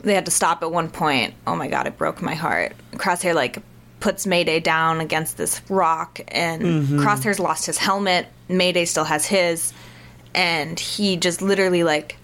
[0.03, 1.35] They had to stop at one point.
[1.47, 2.73] Oh my god, it broke my heart.
[2.95, 3.59] Crosshair like
[4.03, 7.01] puts Mayday down against this rock, and Mhm.
[7.05, 8.27] Crosshair's lost his helmet.
[8.49, 9.73] Mayday still has his,
[10.35, 12.17] and he just literally like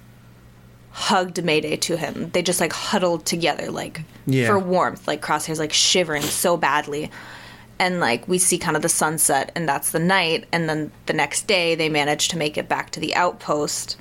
[0.90, 2.30] hugged Mayday to him.
[2.32, 4.48] They just like huddled together, like Yeah.
[4.48, 5.06] for warmth.
[5.06, 7.12] Like Crosshair's like shivering so badly.
[7.78, 10.46] And like we see kind of the sunset, and that's the night.
[10.50, 13.96] And then the next day, they manage to make it back to the outpost.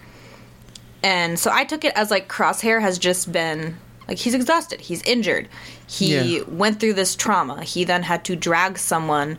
[1.04, 5.02] And so I took it as like Crosshair has just been like he's exhausted, he's
[5.04, 5.48] injured.
[5.88, 6.44] He Yeah.
[6.48, 7.64] went through this trauma.
[7.64, 9.38] He then had to drag someone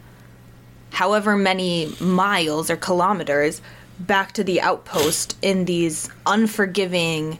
[0.90, 3.60] however many miles or kilometers
[4.00, 7.38] back to the outpost in these unforgiving,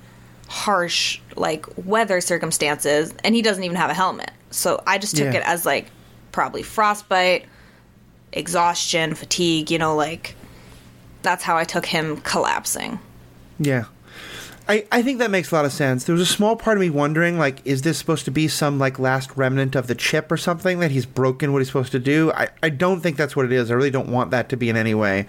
[0.49, 4.31] harsh like weather circumstances and he doesn't even have a helmet.
[4.51, 5.41] So I just took Yeah.
[5.41, 5.87] it as like
[6.33, 7.45] probably frostbite,
[8.33, 10.35] exhaustion, fatigue, you know, like
[11.23, 12.99] that's how I took him collapsing.
[13.59, 13.85] Yeah.
[14.69, 16.05] I, I think that makes a lot of sense.
[16.05, 18.79] There was a small part of me wondering, like, is this supposed to be some
[18.79, 21.99] like last remnant of the chip or something that he's broken what he's supposed to
[21.99, 22.31] do?
[22.33, 23.71] I, I don't think that's what it is.
[23.71, 25.27] I really don't want that to be in any way.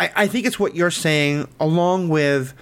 [0.00, 2.54] I, I think it's what you're saying, along with,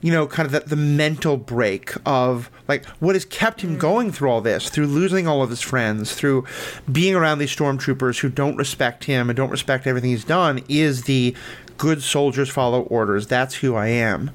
[0.00, 3.78] you know, kind of the, the mental break of like what has kept him mm.
[3.78, 6.44] going through all this, through losing all of his friends, through
[6.90, 11.04] being around these stormtroopers who don't respect him and don't respect everything he's done, is
[11.04, 11.36] the
[11.78, 13.28] good soldiers follow orders.
[13.28, 14.32] That's who I am.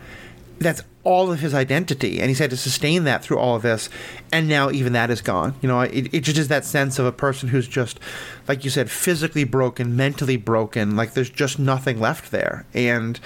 [0.57, 3.89] That's all of his identity, and he's had to sustain that through all of this,
[4.31, 5.55] and now even that is gone.
[5.61, 7.99] You know, it, it just is that sense of a person who's just,
[8.47, 10.95] like you said, physically broken, mentally broken.
[10.95, 13.19] Like there's just nothing left there, and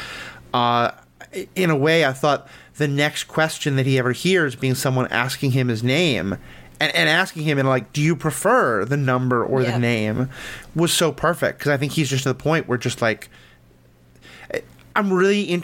[0.53, 0.91] uh,
[1.55, 5.51] in a way, I thought the next question that he ever hears being someone asking
[5.51, 6.37] him his name.
[6.77, 9.71] And, and asking him and like, do you prefer the number or Yeah.
[9.71, 10.29] the name,
[10.75, 13.29] was so perfect because I think he's just to the point where just like
[14.93, 15.63] I'm really in,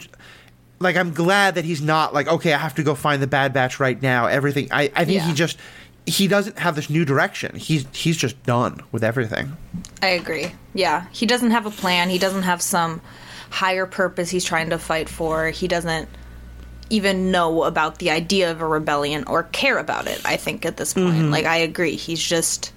[0.82, 3.52] like I'm glad that he's not like okay I have to go find the Bad
[3.52, 4.26] Batch right now.
[4.26, 5.56] Everything I I think he just
[6.04, 7.54] he doesn't have this new direction.
[7.56, 9.56] He's he's just done with everything.
[10.02, 10.52] I agree.
[10.74, 12.10] Yeah, he doesn't have a plan.
[12.10, 13.00] He doesn't have some
[13.50, 15.48] higher purpose he's trying to fight for.
[15.50, 16.08] He doesn't
[16.90, 20.20] even know about the idea of a rebellion or care about it.
[20.24, 21.30] I think at this point, Mhm.
[21.30, 22.72] like I agree, he's just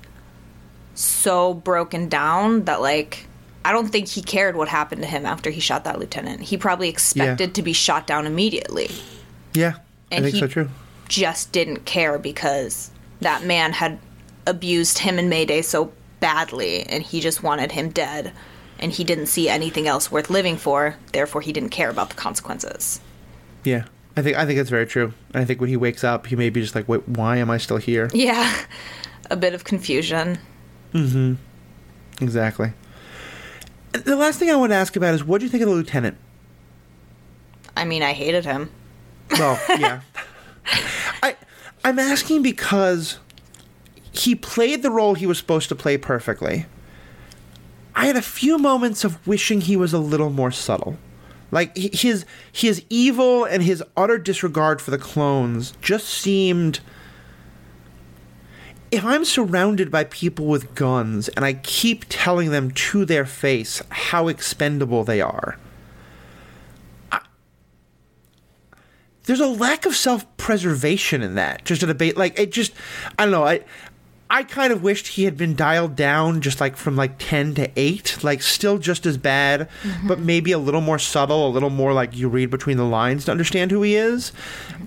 [0.94, 3.26] so broken down that like
[3.66, 6.42] I don't think he cared what happened to him after he shot that lieutenant.
[6.42, 8.90] He probably expected to be shot down immediately.
[9.54, 9.74] Yeah,
[10.12, 10.70] And I think he- so too.
[11.08, 12.90] Just didn't care because
[13.22, 14.00] that man had
[14.48, 18.32] abused him and Mayday so badly and he just wanted him dead
[18.80, 22.16] and he didn't see anything else worth living for, therefore he didn't care about the
[22.16, 23.00] consequences.
[23.64, 23.86] Yeah,
[24.18, 25.14] I think I think that's very true.
[25.34, 27.50] And I think when he wakes up, he may be just like, wait, why am
[27.52, 28.10] I still here?
[28.14, 28.52] Yeah.
[29.32, 30.38] A bit of confusion.
[30.94, 31.34] Mm-hmm.
[32.22, 32.72] Exactly.
[34.04, 35.76] The last thing I want to ask about is what do you think of the
[35.76, 36.18] lieutenant?
[37.76, 38.70] I mean, I hated him.
[39.32, 40.02] Well, yeah.
[41.22, 41.36] I
[41.84, 43.20] I'm asking because
[44.12, 46.66] he played the role he was supposed to play perfectly.
[47.96, 50.98] I had a few moments of wishing he was a little more subtle.
[51.52, 56.80] Like his his evil and his utter disregard for the clones just seemed
[58.96, 63.82] if I'm surrounded by people with guns and I keep telling them to their face
[63.90, 65.58] how expendable they are,
[69.24, 71.66] there's a lack of self-preservation in that.
[71.66, 72.74] Just a debate, like it just,
[73.18, 73.44] I don't know.
[73.44, 73.62] I
[74.28, 77.70] I kind of wished he had been dialed down just like from like 10 to
[77.76, 79.70] 8, like still just as bad,
[80.08, 83.26] but maybe a little more subtle, a little more like you read between the lines
[83.26, 84.32] to understand who he is.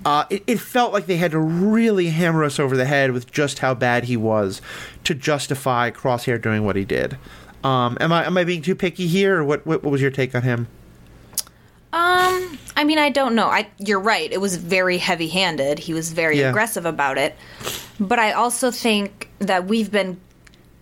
[0.05, 3.31] Uh, it, it felt like they had to really hammer us over the head with
[3.31, 4.61] just how bad he was
[5.05, 7.17] to justify Crosshair doing what he did.
[7.63, 10.11] Um, am I am I being too picky here, or what, what what was your
[10.11, 10.67] take on him?
[11.91, 13.47] Um, I mean, I don't know.
[13.47, 14.31] I you're right.
[14.31, 15.79] It was very heavy-handed.
[15.79, 16.49] He was very Yeah.
[16.49, 17.35] aggressive about it.
[17.99, 20.19] But I also think that we've been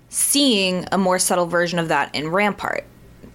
[0.09, 2.85] seeing a more subtle version of that in Rampart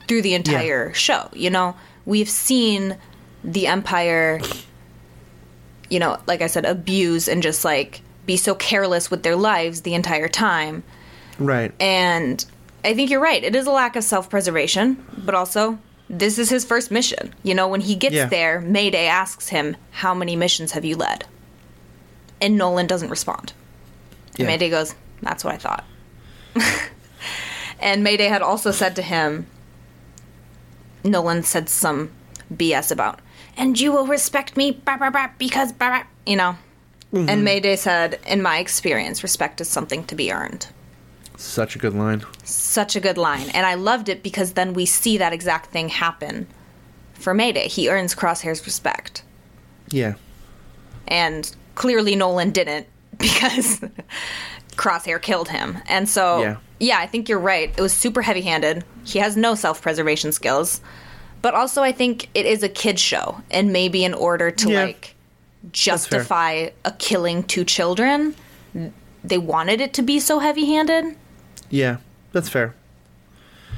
[0.09, 1.29] through the entire show.
[1.33, 2.97] You know, we've seen
[3.45, 4.41] the Empire,
[5.91, 9.83] you know, like I said, abuse and just like be so careless with their lives
[9.83, 10.83] the entire time.
[11.39, 11.73] Right.
[11.81, 12.45] And
[12.85, 13.43] I think you're right.
[13.43, 17.35] It is a lack of self preservation, but also this is his first mission.
[17.43, 18.27] You know, when he gets Yeah.
[18.27, 21.25] there, Mayday asks him, How many missions have you led?
[22.41, 23.53] And Nolan doesn't respond.
[24.33, 24.47] And Yeah.
[24.47, 25.85] Mayday goes, That's what I thought.
[27.81, 29.47] and Mayday had also said to him,
[31.05, 32.11] Nolan said some
[32.53, 33.21] BS about,
[33.57, 36.57] and you will respect me bah, bah, bah, because, bah, bah," you know.
[37.13, 37.29] Mhm.
[37.29, 40.67] And Mayday said, In my experience, respect is something to be earned.
[41.37, 42.25] Such a good line.
[42.45, 43.49] Such a good line.
[43.51, 46.47] And I loved it because then we see that exact thing happen
[47.15, 47.69] for Mayday.
[47.69, 49.23] He earns Crosshair's respect.
[49.89, 50.15] Yeah.
[51.09, 52.87] And clearly Nolan didn't
[53.23, 53.81] because
[54.77, 55.79] Crosshair killed him.
[55.87, 56.57] And so, Yeah.
[56.81, 56.99] yeah.
[56.99, 57.73] I think you're right.
[57.77, 58.85] It was super heavy handed.
[59.05, 60.81] He has no self preservation skills.
[61.41, 63.41] But also, I think it is a kid's show.
[63.51, 64.85] And maybe in order to, Yeah.
[64.85, 65.15] like,
[65.73, 68.35] justify a killing two children,
[69.25, 71.17] they wanted it to be so heavy handed.
[71.71, 71.97] Yeah,
[72.33, 72.75] that's fair.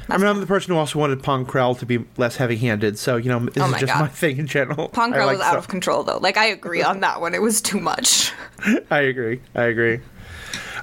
[0.08, 3.16] I mean, I'm the person who also wanted Pong Krell to be less heavy-handed, so
[3.16, 4.00] you know this Oh is just God.
[4.00, 4.88] my thing in general.
[4.88, 6.18] Pong Krell like was out of control, though.
[6.18, 7.34] Like, I agree on that one.
[7.34, 8.32] It was too much.
[8.90, 9.40] I agree.
[9.54, 10.00] I agree.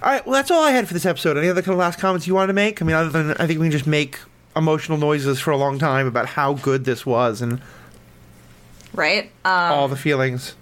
[0.01, 1.37] All right, well, that's all I had for this episode.
[1.37, 2.81] Any other kind of last comments you wanted to make?
[2.81, 4.17] I mean, other than I think we can just make
[4.55, 7.61] emotional noises for a long time about how good this was and
[8.93, 9.25] Right?
[9.45, 10.55] Um, all the feelings.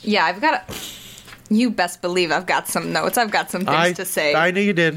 [0.00, 0.68] yeah, I've got.
[0.68, 0.74] A,
[1.54, 3.16] you best believe I've got some notes.
[3.18, 4.34] I've got some things I to say.
[4.34, 4.96] I knew you did.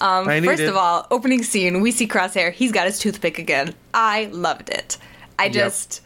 [0.00, 0.68] Um, I knew you first did.
[0.68, 2.52] of all, opening scene, we see Crosshair.
[2.52, 3.74] He's got his toothpick again.
[3.94, 4.96] I loved it.
[5.38, 5.52] I Yep.
[5.52, 6.02] just.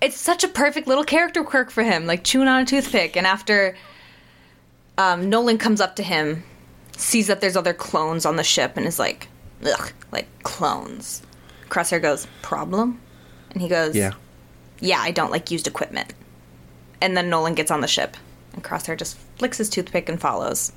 [0.00, 3.16] It's such a perfect little character quirk for him, like chewing on a toothpick.
[3.16, 3.74] And after
[4.98, 6.42] um, Nolan comes up to him,
[6.96, 9.28] sees that there's other clones on the ship, and is like,
[9.64, 11.22] ugh, like clones.
[11.70, 13.00] Crosshair goes, problem?
[13.52, 14.12] And he goes, Yeah.
[14.80, 16.12] yeah, I don't like used equipment.
[17.00, 18.16] And then Nolan gets on the ship,
[18.54, 20.72] and Crosshair just flicks his toothpick and follows.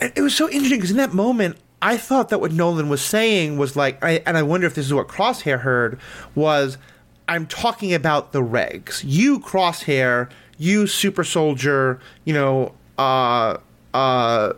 [0.00, 3.02] And it was so interesting because in that moment, I thought that what Nolan was
[3.02, 6.00] saying was like, I, and I wonder if this is what Crosshair heard
[6.34, 6.78] was,
[7.28, 9.02] I'm talking about the regs.
[9.04, 13.58] You Crosshair, you Super Soldier, you know, uh,
[13.92, 14.52] uh,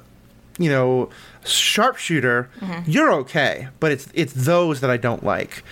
[0.59, 1.11] you know,
[1.45, 2.49] sharpshooter.
[2.87, 5.63] You're okay, but it's it's those that I don't like.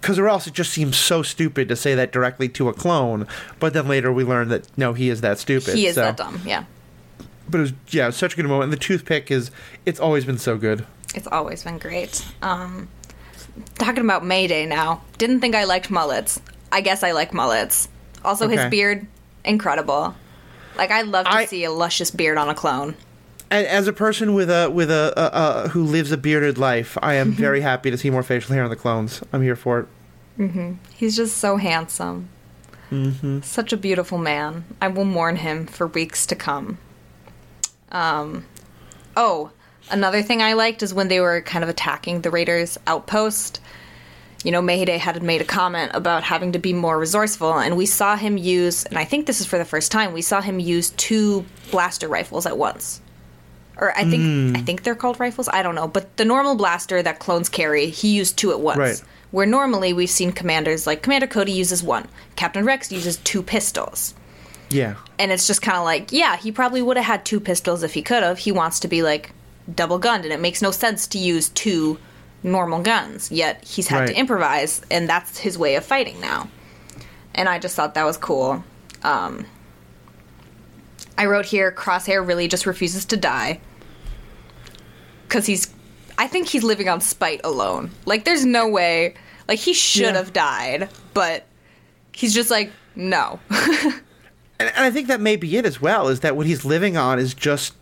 [0.00, 3.26] Because or else it just seems so stupid to say that directly to a clone.
[3.60, 5.74] But then later we learn that no, he is that stupid.
[5.74, 6.64] he is so- that dumb, yeah.
[7.48, 8.64] but it was yeah, it was such a good moment.
[8.64, 9.50] And the toothpick is
[9.86, 10.84] it's always been so good.
[11.14, 12.24] It's always been great.
[12.42, 12.88] Um,
[13.76, 15.02] talking about Mayday now.
[15.16, 16.40] Didn't think I liked mullets.
[16.70, 17.88] I guess I like mullets.
[18.24, 18.56] Also, Okay.
[18.56, 19.06] his beard,
[19.44, 20.14] incredible.
[20.76, 22.94] Like I love to I- see a luscious beard on a clone.
[23.50, 26.98] And as a person with a with a, a, a who lives a bearded life,
[27.02, 29.22] I am very happy to see more facial hair on the clones.
[29.32, 29.86] I'm here for it.
[30.36, 32.28] hmm He's just so handsome.
[32.90, 33.40] Mm-hmm.
[33.42, 34.64] Such a beautiful man.
[34.80, 36.78] I will mourn him for weeks to come.
[37.90, 38.46] Um,
[39.16, 39.50] oh,
[39.90, 43.60] another thing I liked is when they were kind of attacking the Raiders' outpost.
[44.44, 47.86] You know, Mayday had made a comment about having to be more resourceful, and we
[47.86, 50.60] saw him use, and I think this is for the first time, we saw him
[50.60, 53.00] use two blaster rifles at once.
[53.80, 54.56] Or I think Mm.
[54.56, 55.48] I think they're called rifles.
[55.48, 58.78] I don't know, but the normal blaster that clones carry, he used two at once.
[58.78, 59.02] Right.
[59.30, 64.14] Where normally we've seen commanders like Commander Cody uses one, Captain Rex uses two pistols.
[64.70, 64.94] Yeah.
[65.18, 67.94] And it's just kind of like, yeah, he probably would have had two pistols if
[67.94, 68.38] he could have.
[68.38, 69.32] He wants to be like
[69.74, 71.98] double gunned, and it makes no sense to use two
[72.42, 73.30] normal guns.
[73.30, 74.08] Yet he's had Right.
[74.08, 76.48] to improvise, and that's his way of fighting now.
[77.34, 78.64] And I just thought that was cool.
[79.02, 79.44] Um,
[81.16, 83.60] I wrote here Crosshair really just refuses to die.
[85.28, 85.72] Because he's.
[86.16, 87.90] I think he's living on spite alone.
[88.04, 89.14] Like, there's no way.
[89.46, 90.14] Like, he should Yeah.
[90.14, 91.46] have died, but
[92.12, 93.38] he's just like, no.
[94.60, 96.08] And, and I think that may be it as well.
[96.08, 97.74] Is that what he's living on is just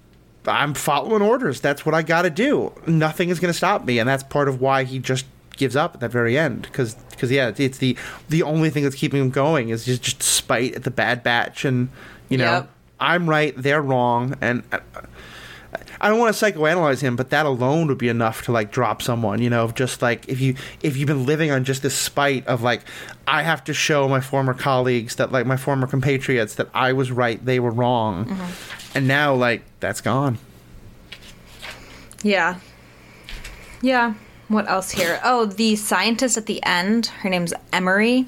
[0.45, 1.59] I'm following orders.
[1.63, 2.71] That's what I got to do.
[2.87, 5.25] Nothing is going to stop me, and that's part of why he just
[5.57, 6.69] gives up at that very end.
[6.71, 7.97] Because yeah, it's, it's the
[8.29, 11.65] the only thing that's keeping him going is just, just spite at the Bad Batch,
[11.65, 11.89] and
[12.29, 12.71] you know Yep.
[13.01, 14.63] I'm right, they're wrong, and.
[14.71, 14.81] uh,
[16.01, 19.03] I don't want to psychoanalyze him, but that alone would be enough to like drop
[19.03, 19.41] someone.
[19.41, 22.63] You know, just like if you if you've been living on just this spite of
[22.63, 22.83] like
[23.27, 27.11] I have to show my former colleagues that like my former compatriots that I was
[27.11, 28.97] right, they were wrong, mm-hmm.
[28.97, 30.39] and now like that's gone.
[32.23, 32.59] Yeah.
[33.83, 34.15] Yeah.
[34.49, 35.21] What else here?
[35.25, 38.27] Oh, the scientist at the end, her name's Emerie.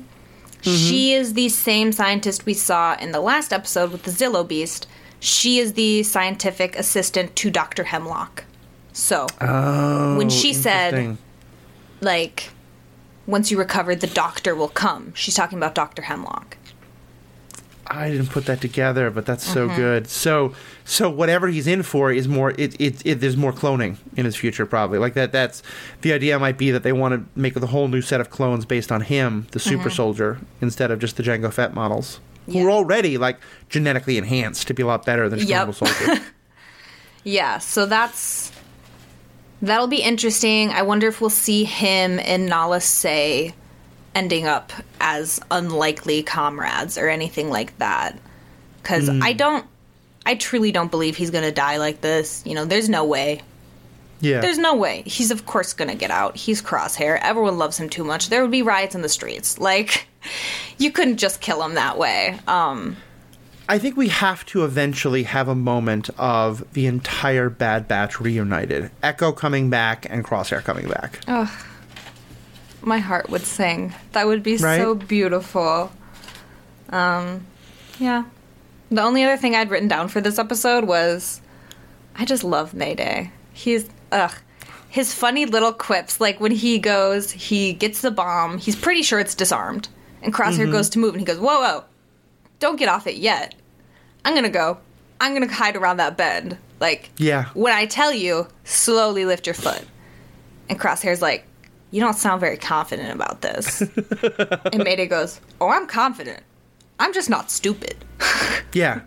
[0.63, 0.71] Mm-hmm.
[0.71, 4.89] She is the same scientist we saw in the last episode with the Zillo Beast.
[5.21, 7.85] She is the scientific assistant to Dr.
[7.85, 8.45] Hemlock.
[8.93, 11.17] So, Oh, when she said,
[12.01, 12.51] like,
[13.27, 16.03] once you recover, the doctor will come, she's talking about Dr.
[16.03, 16.57] Hemlock.
[17.91, 19.77] I didn't put that together, but that's so Mhm.
[19.77, 20.09] good.
[20.11, 20.53] So,
[20.85, 22.51] so whatever he's in for is more.
[22.59, 24.99] It, it, it there's more cloning in his future, probably.
[24.99, 25.33] Like that.
[25.33, 25.63] That's
[26.03, 26.39] the idea.
[26.39, 29.01] Might be that they want to make a whole new set of clones based on
[29.01, 29.97] him, the super Mhm.
[29.97, 33.39] soldier, instead of just the Jango Fett models, who are already like
[33.69, 35.59] genetically enhanced to be a lot better than just Yep.
[35.59, 36.19] normal soldiers.
[37.25, 38.51] Yeah, so that's
[39.61, 40.71] that'll be interesting.
[40.71, 43.55] I wonder if we'll see him and Nala Se
[44.15, 48.19] ending up as unlikely comrades or anything like that.
[48.83, 49.23] Cuz Hmm.
[49.23, 49.67] I don't
[50.25, 52.43] I truly don't believe he's going to die like this.
[52.47, 53.41] You know, there's no way.
[54.21, 54.41] Yeah.
[54.41, 55.03] There's no way.
[55.07, 56.37] He's of course going to get out.
[56.37, 57.19] He's crosshair.
[57.23, 58.29] Everyone loves him too much.
[58.31, 59.59] There would be riots in the streets.
[59.59, 60.07] Like
[60.79, 62.39] you couldn't just kill him that way.
[62.47, 62.97] Um
[63.71, 68.91] I think we have to eventually have a moment of the entire Bad Batch reunited.
[69.03, 71.21] Echo coming back and Crosshair coming back.
[71.29, 71.51] Ugh.
[72.81, 73.93] My heart would sing.
[74.13, 74.81] That would be Right?
[74.81, 75.93] so beautiful.
[76.89, 77.47] Um,
[77.99, 78.25] yeah.
[78.91, 81.43] The only other thing I'd written down for this episode was
[82.17, 83.33] I just love Mayday.
[83.53, 84.33] He's ugh.
[84.91, 89.19] His funny little quips, like when he goes, he gets the bomb, he's pretty sure
[89.21, 89.89] it's disarmed.
[90.23, 90.73] And Crosshair Mhm.
[90.73, 91.85] goes to move and he goes, Whoa, whoa,
[92.59, 93.55] don't get off it yet.
[94.25, 94.79] I'm gonna go.
[95.21, 96.57] I'm gonna hide around that bend.
[96.81, 97.47] Like Yeah.
[97.55, 99.83] when I tell you, slowly lift your foot.
[100.69, 101.45] And Crosshair's like,
[101.91, 103.81] You don't sound very confident about this.
[104.73, 106.43] and Mayday goes, Oh, I'm confident.
[106.99, 107.97] I'm just not stupid.
[108.73, 109.01] Yeah,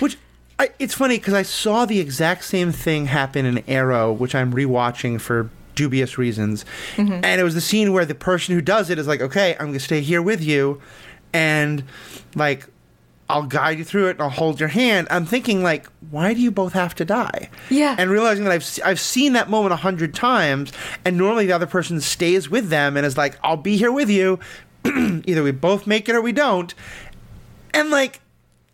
[0.00, 0.18] which
[0.60, 4.52] I, it's funny because I saw the exact same thing happen in Arrow, which I'm
[4.52, 6.64] rewatching for dubious reasons,
[6.96, 7.20] Mhm.
[7.24, 9.66] and it was the scene where the person who does it is like, "Okay, I'm
[9.68, 10.80] going to stay here with you,"
[11.32, 11.82] and
[12.34, 12.66] like.
[13.32, 15.06] I'll guide you through it and I'll hold your hand.
[15.08, 17.48] I'm thinking like, why do you both have to die?
[17.68, 17.94] Yeah.
[17.96, 20.72] And realizing that I've I've seen that moment a hundred times,
[21.04, 24.10] and normally the other person stays with them and is like, "I'll be here with
[24.10, 24.40] you."
[24.84, 26.74] Either we both make it or we don't.
[27.72, 28.18] And like,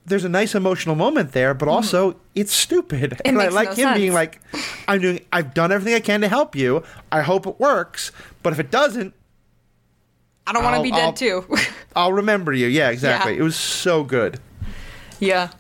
[0.07, 3.11] there's a nice emotional moment there, but also it's stupid.
[3.11, 3.13] Mm-hmm.
[3.15, 4.41] It and I like no him being like,
[4.89, 5.21] "I'm doing.
[5.33, 6.83] I've done everything I can to help you.
[7.13, 8.13] I hope it works.
[8.43, 9.13] But if it doesn't,
[10.47, 11.57] I don't want to I'll- be I'll- dead too.
[11.97, 13.35] I'll remember you." Yeah, exactly.
[13.35, 13.41] Yeah.
[13.41, 14.41] It was so good.
[15.19, 15.51] yeah.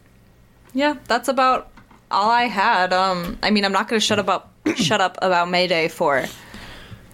[0.75, 1.71] Yeah, that's about
[2.11, 2.93] all I had.
[2.93, 6.25] Um I mean I'm not gonna shut about shut up about Mayday for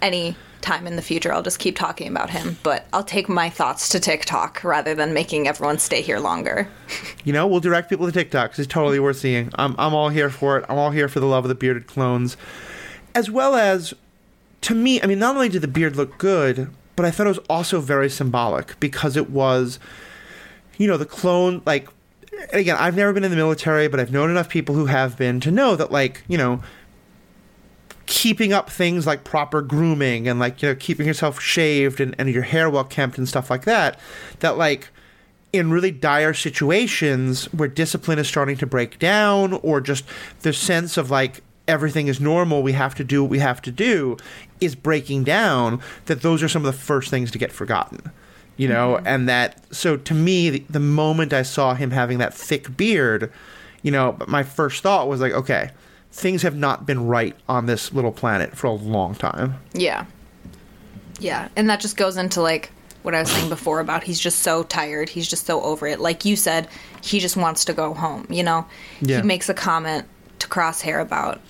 [0.02, 1.32] any time in the future.
[1.32, 2.56] I'll just keep talking about him.
[2.62, 6.68] But I'll take my thoughts to TikTok rather than making everyone stay here longer.
[7.24, 9.50] You know, we'll direct people to TikTok 'cause it's totally worth seeing.
[9.54, 10.64] I'm, I'm all here for it.
[10.68, 12.36] I'm all here for the love of the bearded clones.
[13.14, 13.94] As well as,
[14.62, 17.30] to me, I mean, not only did the beard look good, but I thought it
[17.30, 19.78] was also very symbolic because it was,
[20.78, 21.88] you know, the clone, like,
[22.52, 25.38] again, I've never been in the military, but I've known enough people who have been
[25.40, 26.60] to know that, like, you know,
[28.12, 32.28] keeping up things like proper grooming and like you know keeping yourself shaved and, and
[32.28, 33.98] your hair well kempt and stuff like that
[34.40, 34.90] that like
[35.50, 40.04] in really dire situations where discipline is starting to break down or just
[40.42, 43.70] the sense of like everything is normal we have to do what we have to
[43.72, 44.14] do
[44.60, 48.12] is breaking down that those are some of the first things to get forgotten
[48.58, 48.96] you know?
[48.96, 49.06] Mm-hmm.
[49.06, 53.32] And that so to me the, the moment i saw him having that thick beard
[53.80, 55.70] you know my first thought was like okay
[56.12, 60.04] things have not been right on this little planet for a long time Yeah.
[61.18, 61.48] Yeah.
[61.56, 62.70] And that just goes into like
[63.02, 65.08] what I was saying before about he's just so tired.
[65.08, 66.00] He's just so over it.
[66.00, 66.68] Like you said,
[67.00, 68.66] he just wants to go home, you know?
[69.00, 69.20] Yeah.
[69.20, 70.06] He makes a comment
[70.40, 71.40] to Crosshair about,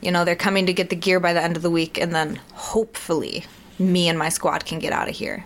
[0.00, 2.14] you know, they're coming to get the gear by the end of the week, and
[2.14, 3.44] then hopefully
[3.78, 5.44] me and my squad can get out of here.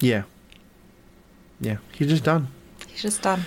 [0.00, 0.22] yeah
[1.60, 2.48] yeah he's just done
[2.88, 3.44] He's just done.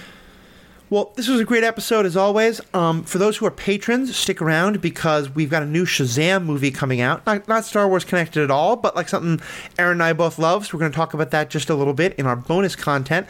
[0.94, 2.62] Well, this was a great episode as always.
[2.72, 6.70] Um, for those who are patrons, stick around because we've got a new Shazam movie
[6.70, 7.26] coming out.
[7.26, 9.44] Not, not Star Wars connected at all, but like something
[9.80, 10.68] Aaron and I both love.
[10.68, 13.26] So we're going to talk about that just a little bit in our bonus content.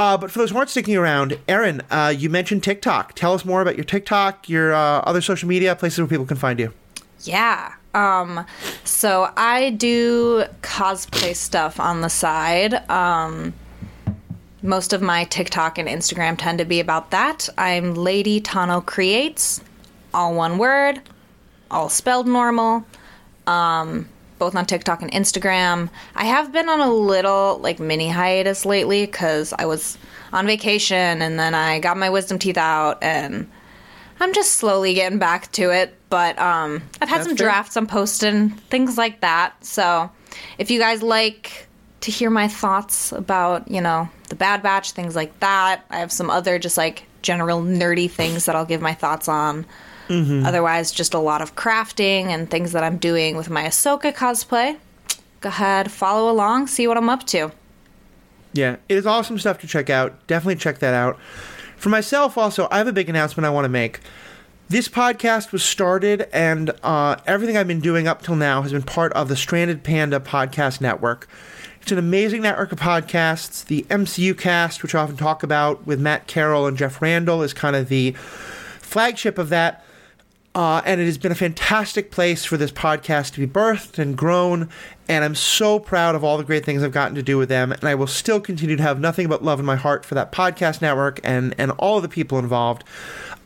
[0.00, 3.14] Uh, but for those who aren't sticking around, Aaron, uh, you mentioned TikTok.
[3.14, 6.38] Tell us more about your TikTok, your uh, other social media places where people can
[6.38, 6.72] find you.
[7.22, 7.72] Yeah.
[7.94, 8.44] Um
[8.82, 12.74] so I do cosplay stuff on the side.
[12.90, 13.54] Um
[14.62, 17.48] most of my TikTok and Instagram tend to be about that.
[17.56, 19.60] I'm Lady Tano Creates
[20.12, 21.00] all one word,
[21.70, 22.84] all spelled normal.
[23.46, 24.08] Um,
[24.38, 25.90] both on TikTok and Instagram.
[26.14, 29.98] I have been on a little like mini hiatus lately because I was
[30.32, 33.48] on vacation and then I got my wisdom teeth out and
[34.18, 35.94] I'm just slowly getting back to it.
[36.08, 39.62] But um, I've had That's some drafts I'm posting, things like that.
[39.64, 40.10] So
[40.56, 41.68] if you guys like
[42.02, 46.12] to hear my thoughts about, you know, the Bad Batch, things like that, I have
[46.12, 49.66] some other just like general nerdy things that I'll give my thoughts on.
[50.08, 50.46] Mhm.
[50.46, 54.76] Otherwise, just a lot of crafting and things that I'm doing with my Ahsoka cosplay.
[55.40, 57.52] Go ahead, follow along, see what I'm up to.
[58.52, 60.26] Yeah, it is awesome stuff to check out.
[60.26, 61.18] Definitely check that out.
[61.76, 64.00] For myself, also, I have a big announcement I want to make.
[64.68, 68.82] This podcast was started, and uh, everything I've been doing up till now has been
[68.82, 71.28] part of the Stranded Panda Podcast Network.
[71.80, 73.64] It's an amazing network of podcasts.
[73.64, 77.52] The MCU cast, which I often talk about with Matt Carroll and Jeff Randall, is
[77.52, 78.12] kind of the
[78.80, 79.84] flagship of that.
[80.54, 84.16] Uh, and it has been a fantastic place for this podcast to be birthed and
[84.16, 84.68] grown.
[85.08, 87.70] And I'm so proud of all the great things I've gotten to do with them.
[87.70, 90.32] And I will still continue to have nothing but love in my heart for that
[90.32, 92.84] podcast network and, and all of the people involved.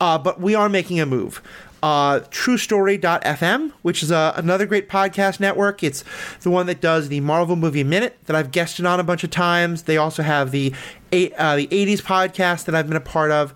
[0.01, 1.43] Uh, but we are making a move.
[1.85, 5.83] Uh, TrueStory.fm, which is uh, another great podcast network.
[5.83, 6.03] It's
[6.41, 9.29] the one that does the Marvel Movie Minute that I've guested on a bunch of
[9.29, 9.83] times.
[9.83, 10.73] They also have the
[11.13, 13.53] uh, the 80s podcast that I've been a part of.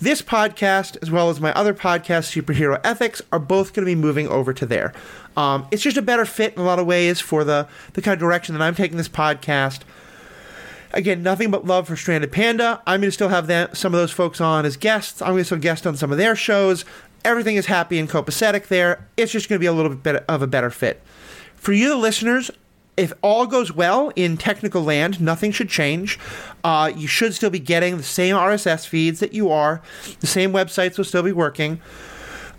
[0.00, 3.94] This podcast, as well as my other podcast, Superhero Ethics, are both going to be
[3.94, 4.94] moving over to there.
[5.36, 8.14] Um, it's just a better fit in a lot of ways for the, the kind
[8.14, 9.80] of direction that I'm taking this podcast.
[10.92, 12.82] Again, nothing but love for Stranded Panda.
[12.86, 15.20] I'm going to still have some of those folks on as guests.
[15.20, 16.86] I'm going to still guest on some of their shows.
[17.26, 19.06] Everything is happy and copacetic there.
[19.16, 21.02] It's just going to be a little bit of a better fit.
[21.56, 22.52] For you, the listeners,
[22.96, 26.20] if all goes well in technical land, nothing should change.
[26.62, 29.82] Uh, you should still be getting the same RSS feeds that you are.
[30.20, 31.80] The same websites will still be working.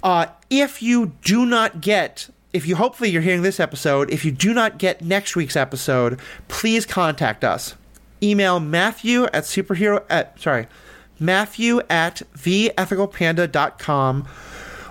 [0.03, 4.31] Uh, if you do not get, if you hopefully you're hearing this episode, if you
[4.31, 7.75] do not get next week's episode, please contact us.
[8.21, 10.67] Email Matthew at superhero at sorry,
[11.19, 14.27] Matthew at theethicalpanda.com,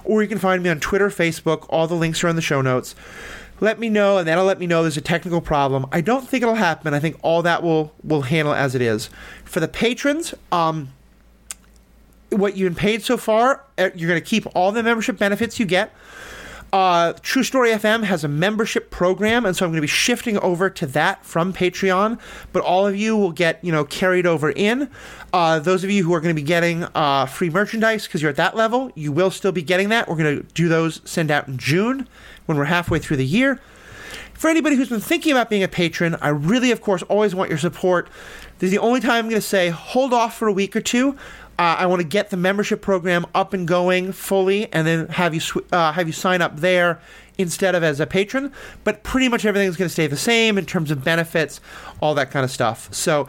[0.07, 1.67] or you can find me on Twitter, Facebook.
[1.69, 2.95] All the links are in the show notes.
[3.61, 5.87] Let me know, and that'll let me know there's a technical problem.
[5.91, 6.93] I don't think it'll happen.
[6.93, 9.09] I think all that will will handle as it is.
[9.45, 10.93] For the patrons, um,
[12.31, 15.59] what you've been paid so far, uh, you're going to keep all the membership benefits
[15.59, 15.95] you get.
[16.73, 20.39] Uh, True Story FM has a membership program, and so I'm going to be shifting
[20.39, 22.19] over to that from Patreon.
[22.53, 24.91] But all of you will get, you know, carried over in.
[25.33, 28.31] Uh, those of you who are going to be getting uh, free merchandise because you're
[28.31, 30.09] at that level, you will still be getting that.
[30.09, 32.09] We're going to do those send out in June
[32.47, 33.61] when we're halfway through the year.
[34.35, 37.49] For anybody who's been thinking about being a patron, I really, of course, always want
[37.49, 38.09] your support.
[38.59, 40.83] This is the only time I'm going to say hold off for a week or
[40.83, 41.17] two.
[41.59, 45.33] Uh, I want to get the membership program up and going fully, and then have
[45.33, 47.01] you sw- uh, have you sign up there
[47.39, 48.53] instead of as a patron.
[48.85, 51.61] But pretty much everything's going to stay the same in terms of benefits,
[52.01, 52.93] all that kind of stuff.
[52.95, 53.29] So,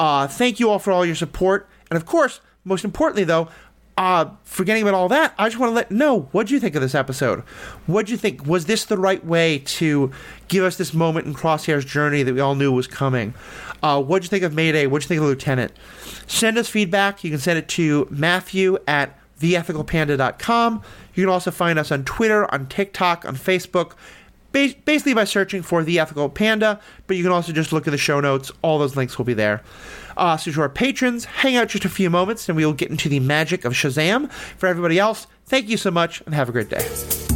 [0.00, 3.48] uh, thank you all for all your support, and of course, most importantly, though,
[3.96, 6.74] uh, forgetting about all that, I just want to let know what do you think
[6.74, 7.40] of this episode?
[7.86, 8.46] What do you think?
[8.46, 10.10] Was this the right way to
[10.48, 13.32] give us this moment in Crosshair's journey that we all knew was coming?
[13.82, 14.86] Uh, what do you think of Mayday?
[14.86, 15.72] What do you think of Lieutenant?
[16.26, 17.24] Send us feedback.
[17.24, 20.82] You can send it to Matthew at theethicalpanda.com.
[21.14, 23.92] You can also find us on Twitter, on TikTok, on Facebook,
[24.56, 27.90] ba- basically by searching for The Ethical Panda, but you can also just look at
[27.90, 28.50] the show notes.
[28.62, 29.62] All those links will be there.
[30.16, 32.90] Uh, so to our patrons, hang out just a few moments and we will get
[32.90, 34.30] into the magic of Shazam.
[34.32, 37.35] For everybody else, thank you so much and have a great day.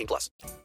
[0.01, 0.51] 18 plus.